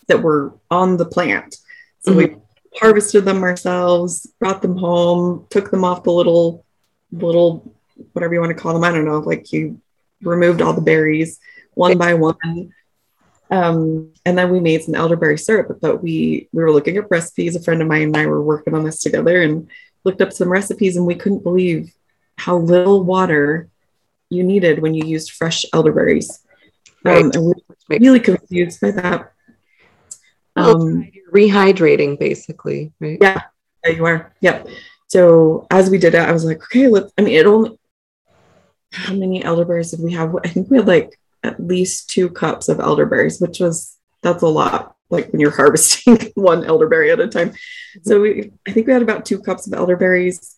that 0.09 0.23
were 0.23 0.55
on 0.71 0.97
the 0.97 1.07
plant. 1.07 1.57
So 2.01 2.13
mm-hmm. 2.13 2.35
we 2.35 2.41
harvested 2.79 3.25
them 3.25 3.43
ourselves, 3.43 4.27
brought 4.39 4.63
them 4.63 4.77
home, 4.77 5.47
took 5.51 5.71
them 5.71 5.85
off 5.85 6.05
the 6.05 6.13
little 6.13 6.65
little 7.13 7.75
whatever 8.13 8.35
you 8.35 8.41
want 8.41 8.57
to 8.57 8.63
call 8.63 8.73
them. 8.73 8.85
I 8.85 8.93
don't 8.93 9.05
know, 9.05 9.19
like 9.19 9.53
you 9.53 9.81
removed 10.23 10.61
all 10.61 10.73
the 10.73 10.81
berries 10.81 11.41
one 11.75 11.99
by 11.99 12.15
one. 12.15 12.73
Um, 13.51 14.13
and 14.25 14.39
then 14.39 14.51
we 14.51 14.61
made 14.61 14.83
some 14.83 14.95
elderberry 14.95 15.39
syrup, 15.39 15.79
but 15.81 16.03
we 16.03 16.49
we 16.53 16.63
were 16.63 16.73
looking 16.73 16.99
up 16.99 17.11
recipes. 17.11 17.57
A 17.57 17.63
friend 17.63 17.83
of 17.83 17.89
mine 17.89 18.03
and 18.03 18.17
I 18.17 18.27
were 18.27 18.43
working 18.43 18.75
on 18.75 18.85
this 18.85 19.01
together 19.01 19.43
and 19.43 19.69
looked 20.05 20.21
up 20.21 20.33
some 20.33 20.49
recipes, 20.49 20.97
and 20.97 21.07
we 21.07 21.17
couldn't 21.17 21.43
believe 21.43 21.93
how 22.37 22.57
little 22.59 23.03
water 23.03 23.69
you 24.29 24.45
needed 24.45 24.81
when 24.81 24.95
you 24.95 25.05
used 25.05 25.33
fresh 25.33 25.65
elderberries. 25.73 26.41
Right. 27.05 27.25
Um, 27.25 27.31
and 27.35 27.45
were 27.45 27.55
really 27.89 28.21
confused 28.21 28.81
by 28.81 28.91
that. 28.93 29.33
Um, 30.57 31.11
rehydrating, 31.33 32.19
basically, 32.19 32.93
right? 33.01 33.19
Yeah, 33.21 33.43
there 33.83 33.95
you 33.95 34.05
are. 34.05 34.35
Yep. 34.41 34.69
So 35.09 35.67
as 35.71 35.91
we 35.91 35.99
did 35.99 36.15
it, 36.15 36.21
I 36.21 36.33
was 36.33 36.45
like, 36.45 36.63
okay, 36.65 36.89
let's. 36.89 37.13
I 37.19 37.23
mean, 37.23 37.35
it 37.35 37.47
only. 37.47 37.79
How 38.93 39.15
many 39.15 39.43
elderberries 39.43 39.93
did 39.93 40.01
we 40.01 40.13
have? 40.13 40.35
I 40.45 40.49
think 40.49 40.71
we 40.71 40.77
had 40.79 40.89
like 40.89 41.19
at 41.43 41.61
least 41.61 42.11
two 42.11 42.29
cups 42.29 42.69
of 42.69 42.81
elderberries, 42.81 43.41
which 43.41 43.61
was 43.61 43.97
that's 44.23 44.43
a 44.43 44.49
lot. 44.49 44.97
Like 45.09 45.33
when 45.33 45.41
you're 45.41 45.51
harvesting 45.57 46.33
one 46.35 46.65
elderberry 46.65 47.11
at 47.11 47.21
a 47.21 47.29
time. 47.29 47.53
So 48.03 48.21
we, 48.21 48.53
I 48.67 48.73
think 48.73 48.87
we 48.87 48.93
had 48.93 49.03
about 49.03 49.25
two 49.25 49.41
cups 49.41 49.67
of 49.67 49.73
elderberries, 49.73 50.57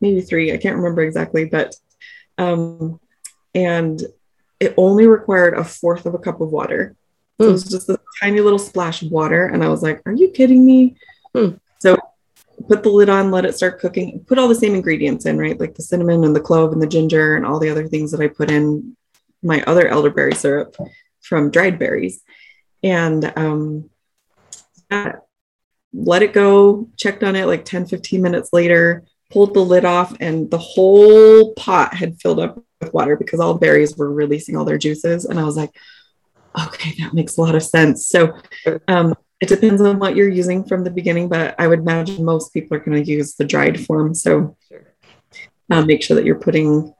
maybe 0.00 0.20
three. 0.20 0.52
I 0.52 0.56
can't 0.56 0.76
remember 0.76 1.02
exactly, 1.02 1.46
but 1.46 1.74
um, 2.38 3.00
and 3.54 4.00
it 4.60 4.74
only 4.76 5.06
required 5.06 5.54
a 5.54 5.64
fourth 5.64 6.06
of 6.06 6.14
a 6.14 6.18
cup 6.18 6.40
of 6.40 6.50
water. 6.50 6.94
So 7.40 7.48
it 7.48 7.52
was 7.52 7.64
just 7.64 7.88
a 7.88 7.98
tiny 8.22 8.40
little 8.40 8.58
splash 8.58 9.00
of 9.00 9.10
water. 9.10 9.46
And 9.46 9.64
I 9.64 9.68
was 9.68 9.82
like, 9.82 10.02
are 10.04 10.12
you 10.12 10.28
kidding 10.28 10.66
me? 10.66 10.96
Mm. 11.34 11.58
So 11.78 11.96
put 12.68 12.82
the 12.82 12.90
lid 12.90 13.08
on, 13.08 13.30
let 13.30 13.46
it 13.46 13.56
start 13.56 13.80
cooking, 13.80 14.22
put 14.26 14.38
all 14.38 14.46
the 14.46 14.54
same 14.54 14.74
ingredients 14.74 15.24
in, 15.24 15.38
right? 15.38 15.58
Like 15.58 15.74
the 15.74 15.82
cinnamon 15.82 16.24
and 16.24 16.36
the 16.36 16.40
clove 16.40 16.72
and 16.72 16.82
the 16.82 16.86
ginger 16.86 17.36
and 17.36 17.46
all 17.46 17.58
the 17.58 17.70
other 17.70 17.88
things 17.88 18.10
that 18.10 18.20
I 18.20 18.28
put 18.28 18.50
in 18.50 18.94
my 19.42 19.62
other 19.62 19.88
elderberry 19.88 20.34
syrup 20.34 20.76
from 21.22 21.50
dried 21.50 21.78
berries. 21.78 22.22
And 22.82 23.32
um, 23.36 23.88
let 24.90 26.22
it 26.22 26.34
go, 26.34 26.90
checked 26.98 27.24
on 27.24 27.36
it 27.36 27.46
like 27.46 27.64
10, 27.64 27.86
15 27.86 28.20
minutes 28.20 28.50
later, 28.52 29.04
pulled 29.30 29.54
the 29.54 29.60
lid 29.60 29.86
off, 29.86 30.14
and 30.20 30.50
the 30.50 30.58
whole 30.58 31.54
pot 31.54 31.94
had 31.94 32.20
filled 32.20 32.40
up 32.40 32.62
with 32.80 32.94
water 32.94 33.16
because 33.16 33.40
all 33.40 33.54
the 33.54 33.60
berries 33.60 33.96
were 33.96 34.12
releasing 34.12 34.56
all 34.56 34.64
their 34.64 34.78
juices. 34.78 35.24
And 35.24 35.38
I 35.38 35.44
was 35.44 35.56
like, 35.56 35.70
okay, 36.66 36.94
that 37.00 37.14
makes 37.14 37.36
a 37.36 37.40
lot 37.40 37.54
of 37.54 37.62
sense. 37.62 38.08
So 38.08 38.36
um, 38.88 39.14
it 39.40 39.48
depends 39.48 39.80
on 39.80 39.98
what 39.98 40.16
you're 40.16 40.28
using 40.28 40.64
from 40.64 40.84
the 40.84 40.90
beginning, 40.90 41.28
but 41.28 41.54
I 41.58 41.66
would 41.66 41.80
imagine 41.80 42.24
most 42.24 42.52
people 42.52 42.76
are 42.76 42.80
going 42.80 43.02
to 43.02 43.10
use 43.10 43.34
the 43.34 43.44
dried 43.44 43.84
form. 43.84 44.14
So 44.14 44.56
uh, 45.70 45.82
make 45.82 46.02
sure 46.02 46.16
that 46.16 46.24
you're 46.24 46.34
putting 46.34 46.92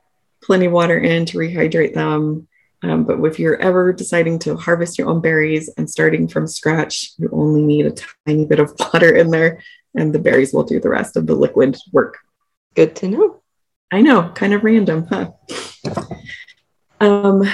plenty 0.43 0.67
of 0.67 0.73
water 0.73 0.99
in 0.99 1.27
to 1.27 1.39
rehydrate 1.39 1.95
them. 1.95 2.47
Um, 2.83 3.05
but 3.05 3.23
if 3.25 3.39
you're 3.39 3.61
ever 3.61 3.93
deciding 3.93 4.39
to 4.41 4.57
harvest 4.57 4.99
your 4.99 5.11
own 5.11 5.21
berries 5.21 5.69
and 5.77 5.91
starting 5.91 6.27
from 6.29 6.47
scratch, 6.47 7.13
you 7.19 7.29
only 7.31 7.61
need 7.61 7.87
a 7.87 7.95
tiny 8.27 8.47
bit 8.47 8.59
of 8.59 8.73
water 8.81 9.15
in 9.15 9.31
there, 9.31 9.63
and 9.95 10.15
the 10.15 10.19
berries 10.19 10.55
will 10.55 10.65
do 10.65 10.81
the 10.81 10.89
rest 10.89 11.17
of 11.17 11.27
the 11.27 11.35
liquid 11.35 11.77
work. 11.93 12.17
Good 12.75 12.97
to 12.97 13.09
know. 13.09 13.43
I 13.93 14.01
know, 14.01 14.31
kind 14.31 14.55
of 14.55 14.65
random, 14.65 15.07
huh? 15.11 15.33
Um, 17.01 17.45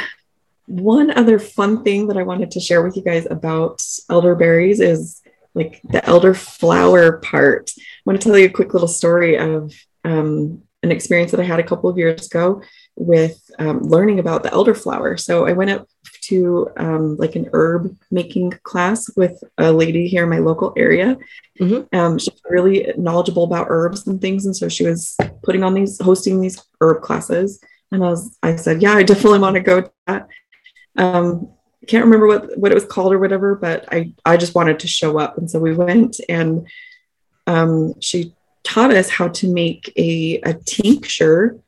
one 0.66 1.10
other 1.10 1.38
fun 1.38 1.84
thing 1.84 2.08
that 2.08 2.16
I 2.16 2.24
wanted 2.24 2.50
to 2.52 2.60
share 2.60 2.82
with 2.82 2.96
you 2.96 3.02
guys 3.02 3.26
about 3.30 3.82
elderberries 4.10 4.80
is 4.80 5.22
like 5.54 5.80
the 5.84 6.04
elder 6.04 6.34
flower 6.34 7.18
part. 7.18 7.70
I 7.78 7.82
want 8.04 8.20
to 8.20 8.28
tell 8.28 8.38
you 8.38 8.46
a 8.46 8.50
quick 8.50 8.74
little 8.74 8.88
story 8.88 9.36
of 9.38 9.72
um, 10.04 10.62
an 10.82 10.92
experience 10.92 11.30
that 11.30 11.40
I 11.40 11.44
had 11.44 11.60
a 11.60 11.64
couple 11.64 11.88
of 11.88 11.98
years 11.98 12.26
ago 12.26 12.62
with 12.96 13.38
um, 13.58 13.80
learning 13.82 14.18
about 14.18 14.42
the 14.42 14.50
elderflower. 14.50 15.18
So 15.18 15.46
I 15.46 15.52
went 15.52 15.70
up 15.70 15.88
to 16.22 16.68
um, 16.76 17.16
like 17.16 17.36
an 17.36 17.48
herb 17.52 17.96
making 18.10 18.52
class 18.62 19.08
with 19.16 19.42
a 19.58 19.72
lady 19.72 20.08
here 20.08 20.24
in 20.24 20.30
my 20.30 20.38
local 20.38 20.72
area. 20.76 21.16
Mm-hmm. 21.60 21.96
Um, 21.96 22.18
she's 22.18 22.40
really 22.48 22.92
knowledgeable 22.96 23.44
about 23.44 23.68
herbs 23.70 24.06
and 24.06 24.20
things, 24.20 24.46
and 24.46 24.56
so 24.56 24.68
she 24.68 24.86
was 24.86 25.16
putting 25.42 25.62
on 25.62 25.74
these, 25.74 26.00
hosting 26.00 26.40
these 26.40 26.62
herb 26.80 27.02
classes. 27.02 27.60
And 27.92 28.04
I 28.04 28.10
was, 28.10 28.36
I 28.42 28.56
said, 28.56 28.82
yeah, 28.82 28.94
I 28.94 29.02
definitely 29.02 29.38
want 29.38 29.54
to 29.54 29.60
go 29.60 29.80
to 29.82 29.92
that. 30.06 30.28
Um, 30.96 31.50
can't 31.86 32.04
remember 32.04 32.26
what 32.26 32.58
what 32.58 32.72
it 32.72 32.74
was 32.74 32.84
called 32.84 33.12
or 33.12 33.18
whatever, 33.18 33.54
but 33.54 33.92
I 33.92 34.12
I 34.24 34.36
just 34.36 34.54
wanted 34.54 34.80
to 34.80 34.88
show 34.88 35.18
up, 35.18 35.38
and 35.38 35.50
so 35.50 35.58
we 35.58 35.74
went, 35.74 36.20
and 36.28 36.66
um, 37.46 37.94
she 38.00 38.34
taught 38.64 38.92
us 38.92 39.08
how 39.08 39.28
to 39.28 39.52
make 39.52 39.92
a 39.96 40.40
a 40.40 40.54
tincture 40.54 41.58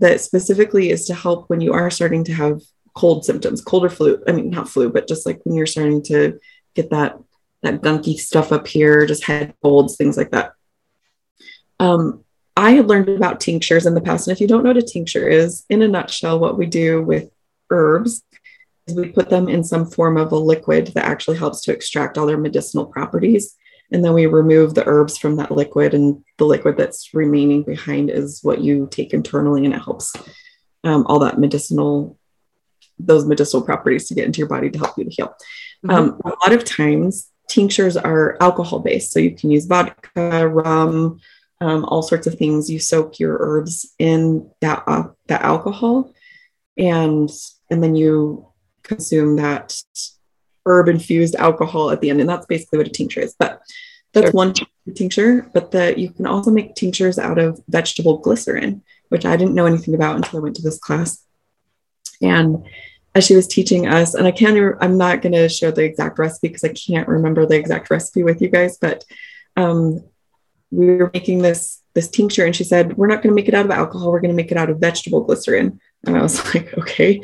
that 0.00 0.20
specifically 0.20 0.90
is 0.90 1.06
to 1.06 1.14
help 1.14 1.48
when 1.48 1.60
you 1.60 1.72
are 1.72 1.90
starting 1.90 2.24
to 2.24 2.32
have 2.32 2.60
cold 2.94 3.24
symptoms, 3.24 3.60
cold 3.60 3.84
or 3.84 3.90
flu. 3.90 4.22
I 4.26 4.32
mean, 4.32 4.50
not 4.50 4.68
flu, 4.68 4.90
but 4.90 5.08
just 5.08 5.26
like 5.26 5.40
when 5.44 5.56
you're 5.56 5.66
starting 5.66 6.02
to 6.04 6.38
get 6.74 6.90
that 6.90 7.18
that 7.62 7.80
gunky 7.80 8.14
stuff 8.14 8.52
up 8.52 8.66
here, 8.66 9.06
just 9.06 9.24
head 9.24 9.54
colds, 9.62 9.96
things 9.96 10.16
like 10.16 10.30
that. 10.30 10.52
Um, 11.80 12.24
I 12.58 12.72
had 12.72 12.88
learned 12.88 13.08
about 13.08 13.40
tinctures 13.40 13.86
in 13.86 13.94
the 13.94 14.00
past, 14.00 14.26
and 14.26 14.34
if 14.34 14.40
you 14.40 14.48
don't 14.48 14.64
know 14.64 14.70
what 14.70 14.76
a 14.76 14.82
tincture 14.82 15.28
is, 15.28 15.64
in 15.70 15.80
a 15.80 15.86
nutshell, 15.86 16.40
what 16.40 16.58
we 16.58 16.66
do 16.66 17.00
with 17.00 17.30
herbs 17.70 18.24
is 18.88 18.96
we 18.96 19.10
put 19.10 19.30
them 19.30 19.48
in 19.48 19.62
some 19.62 19.86
form 19.86 20.16
of 20.16 20.32
a 20.32 20.36
liquid 20.36 20.88
that 20.88 21.04
actually 21.04 21.36
helps 21.36 21.60
to 21.62 21.72
extract 21.72 22.18
all 22.18 22.26
their 22.26 22.36
medicinal 22.36 22.86
properties. 22.86 23.56
And 23.92 24.04
then 24.04 24.12
we 24.12 24.26
remove 24.26 24.74
the 24.74 24.86
herbs 24.88 25.16
from 25.18 25.36
that 25.36 25.52
liquid, 25.52 25.94
and 25.94 26.24
the 26.36 26.46
liquid 26.46 26.76
that's 26.76 27.14
remaining 27.14 27.62
behind 27.62 28.10
is 28.10 28.40
what 28.42 28.60
you 28.60 28.88
take 28.90 29.14
internally, 29.14 29.64
and 29.64 29.72
it 29.72 29.80
helps 29.80 30.16
um, 30.82 31.06
all 31.06 31.20
that 31.20 31.38
medicinal, 31.38 32.18
those 32.98 33.24
medicinal 33.24 33.62
properties 33.62 34.08
to 34.08 34.14
get 34.14 34.26
into 34.26 34.38
your 34.38 34.48
body 34.48 34.68
to 34.68 34.78
help 34.80 34.98
you 34.98 35.04
to 35.04 35.10
heal. 35.10 35.28
Mm-hmm. 35.86 35.90
Um, 35.90 36.20
a 36.24 36.30
lot 36.30 36.52
of 36.52 36.64
times, 36.64 37.30
tinctures 37.48 37.96
are 37.96 38.36
alcohol 38.40 38.80
based, 38.80 39.12
so 39.12 39.20
you 39.20 39.36
can 39.36 39.52
use 39.52 39.66
vodka, 39.66 40.48
rum, 40.48 41.20
um, 41.60 41.84
all 41.84 42.02
sorts 42.02 42.26
of 42.26 42.34
things. 42.36 42.70
You 42.70 42.78
soak 42.78 43.18
your 43.18 43.36
herbs 43.40 43.94
in 43.98 44.50
that 44.60 44.82
uh, 44.86 45.08
that 45.26 45.42
alcohol, 45.42 46.12
and 46.76 47.30
and 47.70 47.82
then 47.82 47.94
you 47.94 48.46
consume 48.82 49.36
that 49.36 49.80
herb 50.66 50.88
infused 50.88 51.34
alcohol 51.36 51.90
at 51.90 52.00
the 52.00 52.10
end. 52.10 52.20
And 52.20 52.28
that's 52.28 52.46
basically 52.46 52.78
what 52.78 52.86
a 52.86 52.90
tincture 52.90 53.20
is. 53.20 53.34
But 53.38 53.60
that's 54.12 54.26
sure. 54.26 54.32
one 54.32 54.54
tincture. 54.94 55.50
But 55.52 55.70
the, 55.70 55.98
you 55.98 56.10
can 56.10 56.26
also 56.26 56.50
make 56.50 56.74
tinctures 56.74 57.18
out 57.18 57.38
of 57.38 57.60
vegetable 57.68 58.18
glycerin, 58.18 58.82
which 59.08 59.24
I 59.24 59.36
didn't 59.36 59.54
know 59.54 59.66
anything 59.66 59.94
about 59.94 60.16
until 60.16 60.40
I 60.40 60.42
went 60.42 60.56
to 60.56 60.62
this 60.62 60.78
class. 60.78 61.24
And 62.20 62.66
as 63.14 63.26
she 63.26 63.34
was 63.34 63.46
teaching 63.46 63.86
us, 63.86 64.14
and 64.14 64.26
I 64.26 64.32
can't, 64.32 64.76
I'm 64.80 64.98
not 64.98 65.22
going 65.22 65.32
to 65.32 65.48
share 65.48 65.72
the 65.72 65.84
exact 65.84 66.18
recipe 66.18 66.48
because 66.48 66.64
I 66.64 66.72
can't 66.72 67.08
remember 67.08 67.46
the 67.46 67.56
exact 67.56 67.90
recipe 67.90 68.22
with 68.22 68.42
you 68.42 68.48
guys, 68.48 68.76
but 68.78 69.04
um, 69.56 70.04
we 70.70 70.96
were 70.96 71.10
making 71.12 71.42
this 71.42 71.82
this 71.94 72.08
tincture, 72.08 72.44
and 72.44 72.54
she 72.54 72.64
said, 72.64 72.96
"We're 72.96 73.06
not 73.06 73.22
going 73.22 73.34
to 73.34 73.40
make 73.40 73.48
it 73.48 73.54
out 73.54 73.64
of 73.64 73.70
alcohol. 73.70 74.12
We're 74.12 74.20
going 74.20 74.36
to 74.36 74.42
make 74.42 74.52
it 74.52 74.58
out 74.58 74.70
of 74.70 74.78
vegetable 74.78 75.22
glycerin." 75.22 75.80
And 76.06 76.16
I 76.16 76.22
was 76.22 76.42
like, 76.54 76.76
"Okay, 76.78 77.20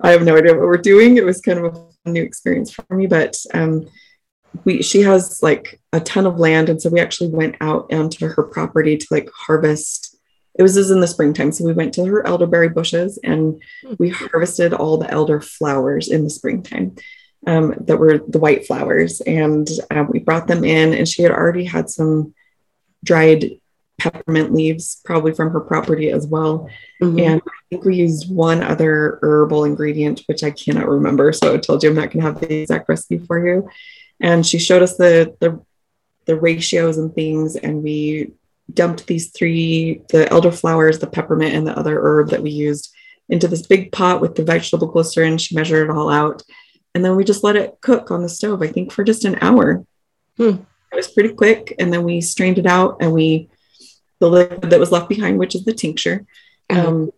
I 0.00 0.10
have 0.10 0.22
no 0.22 0.36
idea 0.36 0.52
what 0.52 0.62
we're 0.62 0.76
doing. 0.76 1.16
It 1.16 1.24
was 1.24 1.40
kind 1.40 1.58
of 1.58 1.76
a 2.04 2.10
new 2.10 2.22
experience 2.22 2.72
for 2.72 2.84
me, 2.94 3.06
but 3.06 3.36
um, 3.54 3.88
we 4.64 4.82
she 4.82 5.02
has 5.02 5.42
like 5.42 5.80
a 5.92 6.00
ton 6.00 6.26
of 6.26 6.38
land, 6.38 6.68
and 6.68 6.80
so 6.80 6.90
we 6.90 7.00
actually 7.00 7.30
went 7.30 7.56
out 7.60 7.92
onto 7.92 8.28
her 8.28 8.42
property 8.42 8.96
to 8.96 9.06
like 9.10 9.28
harvest. 9.34 10.16
It 10.54 10.62
was 10.62 10.90
in 10.90 11.00
the 11.00 11.06
springtime, 11.06 11.52
so 11.52 11.64
we 11.64 11.72
went 11.72 11.94
to 11.94 12.04
her 12.06 12.26
elderberry 12.26 12.68
bushes 12.68 13.16
and 13.22 13.62
we 13.98 14.08
harvested 14.08 14.72
all 14.72 14.98
the 14.98 15.08
elder 15.08 15.40
flowers 15.40 16.08
in 16.08 16.24
the 16.24 16.30
springtime. 16.30 16.96
Um, 17.46 17.76
that 17.82 17.98
were 17.98 18.18
the 18.18 18.40
white 18.40 18.66
flowers, 18.66 19.20
and 19.20 19.68
um, 19.92 20.08
we 20.10 20.18
brought 20.18 20.48
them 20.48 20.64
in, 20.64 20.92
and 20.92 21.06
she 21.06 21.22
had 21.22 21.30
already 21.30 21.64
had 21.64 21.88
some 21.88 22.34
dried 23.04 23.60
peppermint 23.98 24.54
leaves, 24.54 25.00
probably 25.04 25.32
from 25.32 25.50
her 25.50 25.60
property 25.60 26.10
as 26.10 26.26
well. 26.26 26.70
Mm-hmm. 27.02 27.18
And 27.18 27.42
I 27.44 27.50
think 27.68 27.84
we 27.84 27.96
used 27.96 28.32
one 28.32 28.62
other 28.62 29.18
herbal 29.22 29.64
ingredient, 29.64 30.22
which 30.26 30.44
I 30.44 30.52
cannot 30.52 30.88
remember. 30.88 31.32
So 31.32 31.54
I 31.54 31.58
told 31.58 31.82
you 31.82 31.90
I'm 31.90 31.96
not 31.96 32.10
going 32.10 32.24
to 32.24 32.30
have 32.30 32.40
the 32.40 32.62
exact 32.62 32.88
recipe 32.88 33.18
for 33.18 33.44
you. 33.44 33.68
And 34.20 34.46
she 34.46 34.58
showed 34.58 34.82
us 34.82 34.96
the, 34.96 35.36
the, 35.40 35.60
the 36.26 36.36
ratios 36.36 36.98
and 36.98 37.14
things, 37.14 37.56
and 37.56 37.82
we 37.82 38.32
dumped 38.72 39.06
these 39.06 39.30
three 39.30 40.02
the 40.10 40.26
elderflowers, 40.26 41.00
the 41.00 41.06
peppermint, 41.06 41.54
and 41.54 41.66
the 41.66 41.76
other 41.76 41.98
herb 42.00 42.30
that 42.30 42.42
we 42.42 42.50
used 42.50 42.94
into 43.28 43.48
this 43.48 43.66
big 43.66 43.92
pot 43.92 44.20
with 44.20 44.34
the 44.34 44.44
vegetable 44.44 44.88
glycerin. 44.88 45.38
She 45.38 45.54
measured 45.54 45.88
it 45.88 45.92
all 45.92 46.10
out. 46.10 46.42
And 46.94 47.04
then 47.04 47.16
we 47.16 47.24
just 47.24 47.44
let 47.44 47.56
it 47.56 47.78
cook 47.80 48.10
on 48.10 48.22
the 48.22 48.28
stove, 48.28 48.62
I 48.62 48.68
think, 48.68 48.92
for 48.92 49.04
just 49.04 49.24
an 49.24 49.38
hour. 49.40 49.84
Hmm. 50.36 50.56
It 50.92 50.96
was 50.96 51.08
pretty 51.08 51.34
quick. 51.34 51.74
And 51.78 51.92
then 51.92 52.04
we 52.04 52.20
strained 52.20 52.58
it 52.58 52.66
out 52.66 52.98
and 53.00 53.12
we 53.12 53.50
the 54.20 54.28
liquid 54.28 54.70
that 54.70 54.80
was 54.80 54.90
left 54.90 55.08
behind, 55.08 55.38
which 55.38 55.54
is 55.54 55.64
the 55.64 55.72
tincture. 55.72 56.26
Mm-hmm. 56.70 56.86
Um, 56.86 57.10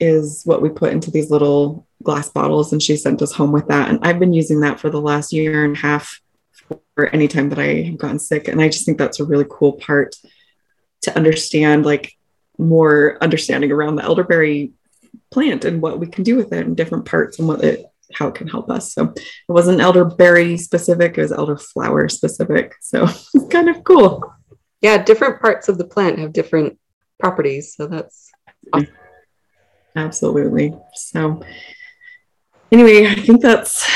is 0.00 0.42
what 0.44 0.60
we 0.60 0.68
put 0.68 0.92
into 0.92 1.12
these 1.12 1.30
little 1.30 1.86
glass 2.02 2.28
bottles, 2.28 2.72
and 2.72 2.82
she 2.82 2.96
sent 2.96 3.22
us 3.22 3.32
home 3.32 3.52
with 3.52 3.68
that. 3.68 3.88
And 3.88 4.00
I've 4.02 4.18
been 4.18 4.32
using 4.32 4.60
that 4.60 4.80
for 4.80 4.90
the 4.90 5.00
last 5.00 5.32
year 5.32 5.64
and 5.64 5.76
a 5.76 5.78
half 5.78 6.20
for 6.96 7.06
any 7.12 7.28
time 7.28 7.50
that 7.50 7.58
I 7.60 7.82
have 7.82 7.98
gotten 7.98 8.18
sick. 8.18 8.48
And 8.48 8.60
I 8.60 8.68
just 8.68 8.84
think 8.84 8.98
that's 8.98 9.20
a 9.20 9.24
really 9.24 9.46
cool 9.48 9.74
part 9.74 10.16
to 11.02 11.16
understand, 11.16 11.86
like 11.86 12.16
more 12.58 13.16
understanding 13.20 13.70
around 13.70 13.94
the 13.94 14.02
elderberry 14.02 14.72
plant 15.30 15.64
and 15.64 15.80
what 15.80 16.00
we 16.00 16.08
can 16.08 16.24
do 16.24 16.36
with 16.36 16.52
it 16.52 16.66
in 16.66 16.74
different 16.74 17.04
parts 17.04 17.38
and 17.38 17.46
what 17.46 17.62
it 17.62 17.86
how 18.14 18.28
it 18.28 18.34
can 18.34 18.48
help 18.48 18.70
us. 18.70 18.92
So 18.92 19.12
it 19.16 19.22
wasn't 19.48 19.80
elderberry 19.80 20.56
specific, 20.56 21.18
it 21.18 21.22
was 21.22 21.32
elderflower 21.32 22.10
specific. 22.10 22.74
So 22.80 23.04
it's 23.34 23.48
kind 23.50 23.68
of 23.68 23.84
cool. 23.84 24.34
Yeah, 24.80 25.02
different 25.02 25.40
parts 25.40 25.68
of 25.68 25.78
the 25.78 25.86
plant 25.86 26.18
have 26.18 26.32
different 26.32 26.78
properties. 27.20 27.74
So 27.76 27.86
that's 27.86 28.30
awesome. 28.72 28.88
Absolutely. 29.94 30.74
So 30.94 31.42
anyway, 32.70 33.06
I 33.06 33.14
think 33.14 33.42
that's 33.42 33.88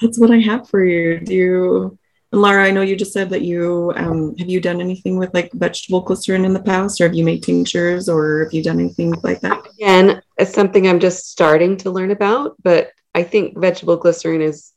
that's 0.00 0.18
what 0.18 0.32
I 0.32 0.38
have 0.38 0.68
for 0.68 0.84
you. 0.84 1.20
Do 1.20 1.34
you 1.34 1.98
and 2.32 2.40
Laura, 2.40 2.64
I 2.64 2.70
know 2.70 2.80
you 2.80 2.96
just 2.96 3.12
said 3.12 3.28
that 3.30 3.42
you 3.42 3.92
um, 3.94 4.34
have 4.38 4.48
you 4.48 4.58
done 4.58 4.80
anything 4.80 5.18
with 5.18 5.34
like 5.34 5.52
vegetable 5.52 6.00
glycerin 6.00 6.46
in 6.46 6.54
the 6.54 6.62
past, 6.62 7.00
or 7.00 7.04
have 7.04 7.14
you 7.14 7.24
made 7.24 7.42
tinctures, 7.42 8.08
or 8.08 8.44
have 8.44 8.54
you 8.54 8.62
done 8.62 8.80
anything 8.80 9.12
like 9.22 9.40
that? 9.40 9.66
Again, 9.74 10.21
it's 10.38 10.54
something 10.54 10.86
I'm 10.86 11.00
just 11.00 11.30
starting 11.30 11.76
to 11.78 11.90
learn 11.90 12.10
about, 12.10 12.56
but 12.62 12.90
I 13.14 13.22
think 13.22 13.58
vegetable 13.58 13.96
glycerin 13.96 14.40
is 14.40 14.72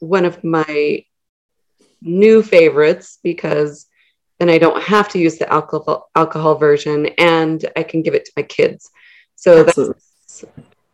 one 0.00 0.24
of 0.24 0.42
my 0.42 1.04
new 2.00 2.42
favorites 2.42 3.18
because 3.22 3.86
then 4.38 4.50
I 4.50 4.58
don't 4.58 4.82
have 4.82 5.08
to 5.10 5.18
use 5.18 5.38
the 5.38 5.52
alcohol 5.52 6.08
alcohol 6.14 6.54
version, 6.56 7.06
and 7.18 7.64
I 7.76 7.82
can 7.82 8.02
give 8.02 8.14
it 8.14 8.24
to 8.26 8.32
my 8.36 8.42
kids. 8.42 8.90
So 9.34 9.66
Absolutely. 9.66 9.94
that's 9.94 10.44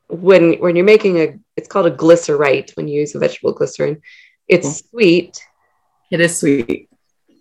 when 0.08 0.54
when 0.54 0.76
you're 0.76 0.84
making 0.84 1.18
a 1.20 1.38
it's 1.56 1.68
called 1.68 1.86
a 1.86 1.90
glycerite 1.90 2.76
when 2.76 2.88
you 2.88 3.00
use 3.00 3.14
a 3.14 3.18
vegetable 3.18 3.52
glycerin. 3.52 4.00
It's 4.48 4.82
cool. 4.82 4.88
sweet 4.90 5.44
it 6.14 6.20
is 6.20 6.38
sweet. 6.38 6.88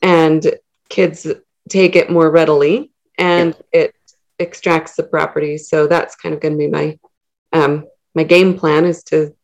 And 0.01 0.55
kids 0.89 1.27
take 1.69 1.95
it 1.95 2.09
more 2.09 2.29
readily 2.31 2.91
and 3.17 3.55
yeah. 3.71 3.81
it 3.81 3.95
extracts 4.43 4.95
the 4.95 5.03
properties. 5.03 5.67
So 5.67 5.87
that's 5.87 6.15
kind 6.15 6.35
of 6.35 6.41
going 6.41 6.53
to 6.53 6.57
be 6.57 6.67
my 6.67 6.99
um, 7.51 7.85
my 8.15 8.23
game 8.23 8.57
plan 8.57 8.85
is 8.85 9.03
to 9.05 9.35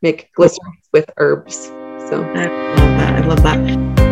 make 0.00 0.32
glycerin 0.34 0.72
with 0.92 1.08
herbs. 1.16 1.66
So 1.66 2.22
I 2.22 2.46
love 2.46 2.96
that. 2.98 3.22
I 3.22 3.26
love 3.26 3.42
that. 3.44 4.02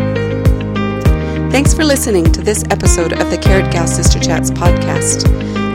Thanks 1.50 1.74
for 1.74 1.84
listening 1.84 2.30
to 2.32 2.40
this 2.40 2.62
episode 2.70 3.12
of 3.12 3.30
the 3.30 3.38
Carrot 3.38 3.72
Gal 3.72 3.88
Sister 3.88 4.20
Chats 4.20 4.50
podcast. 4.52 5.28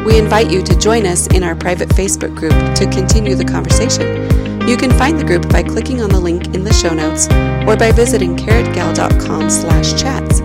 We 0.05 0.17
invite 0.17 0.49
you 0.49 0.63
to 0.63 0.77
join 0.77 1.05
us 1.05 1.27
in 1.27 1.43
our 1.43 1.55
private 1.55 1.89
Facebook 1.89 2.35
group 2.35 2.53
to 2.75 2.89
continue 2.89 3.35
the 3.35 3.43
conversation. 3.43 4.21
You 4.67 4.77
can 4.77 4.91
find 4.91 5.19
the 5.19 5.25
group 5.25 5.49
by 5.49 5.63
clicking 5.63 6.01
on 6.01 6.09
the 6.09 6.19
link 6.19 6.55
in 6.55 6.63
the 6.63 6.73
show 6.73 6.93
notes 6.93 7.27
or 7.67 7.75
by 7.75 7.91
visiting 7.91 8.35
carrotgal.com 8.35 9.49
slash 9.49 9.99
chats. 10.01 10.39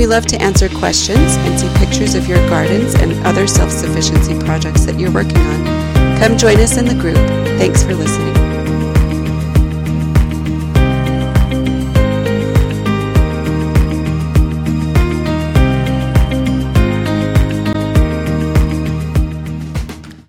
We 0.00 0.06
love 0.06 0.24
to 0.28 0.40
answer 0.40 0.70
questions 0.70 1.20
and 1.20 1.60
see 1.60 1.68
pictures 1.74 2.14
of 2.14 2.26
your 2.26 2.38
gardens 2.48 2.94
and 2.94 3.12
other 3.26 3.46
self-sufficiency 3.46 4.38
projects 4.38 4.86
that 4.86 4.98
you're 4.98 5.12
working 5.12 5.36
on. 5.36 6.18
Come 6.18 6.38
join 6.38 6.58
us 6.58 6.78
in 6.78 6.86
the 6.86 6.94
group. 6.94 7.18
Thanks 7.58 7.82
for 7.82 7.94
listening. 7.94 8.49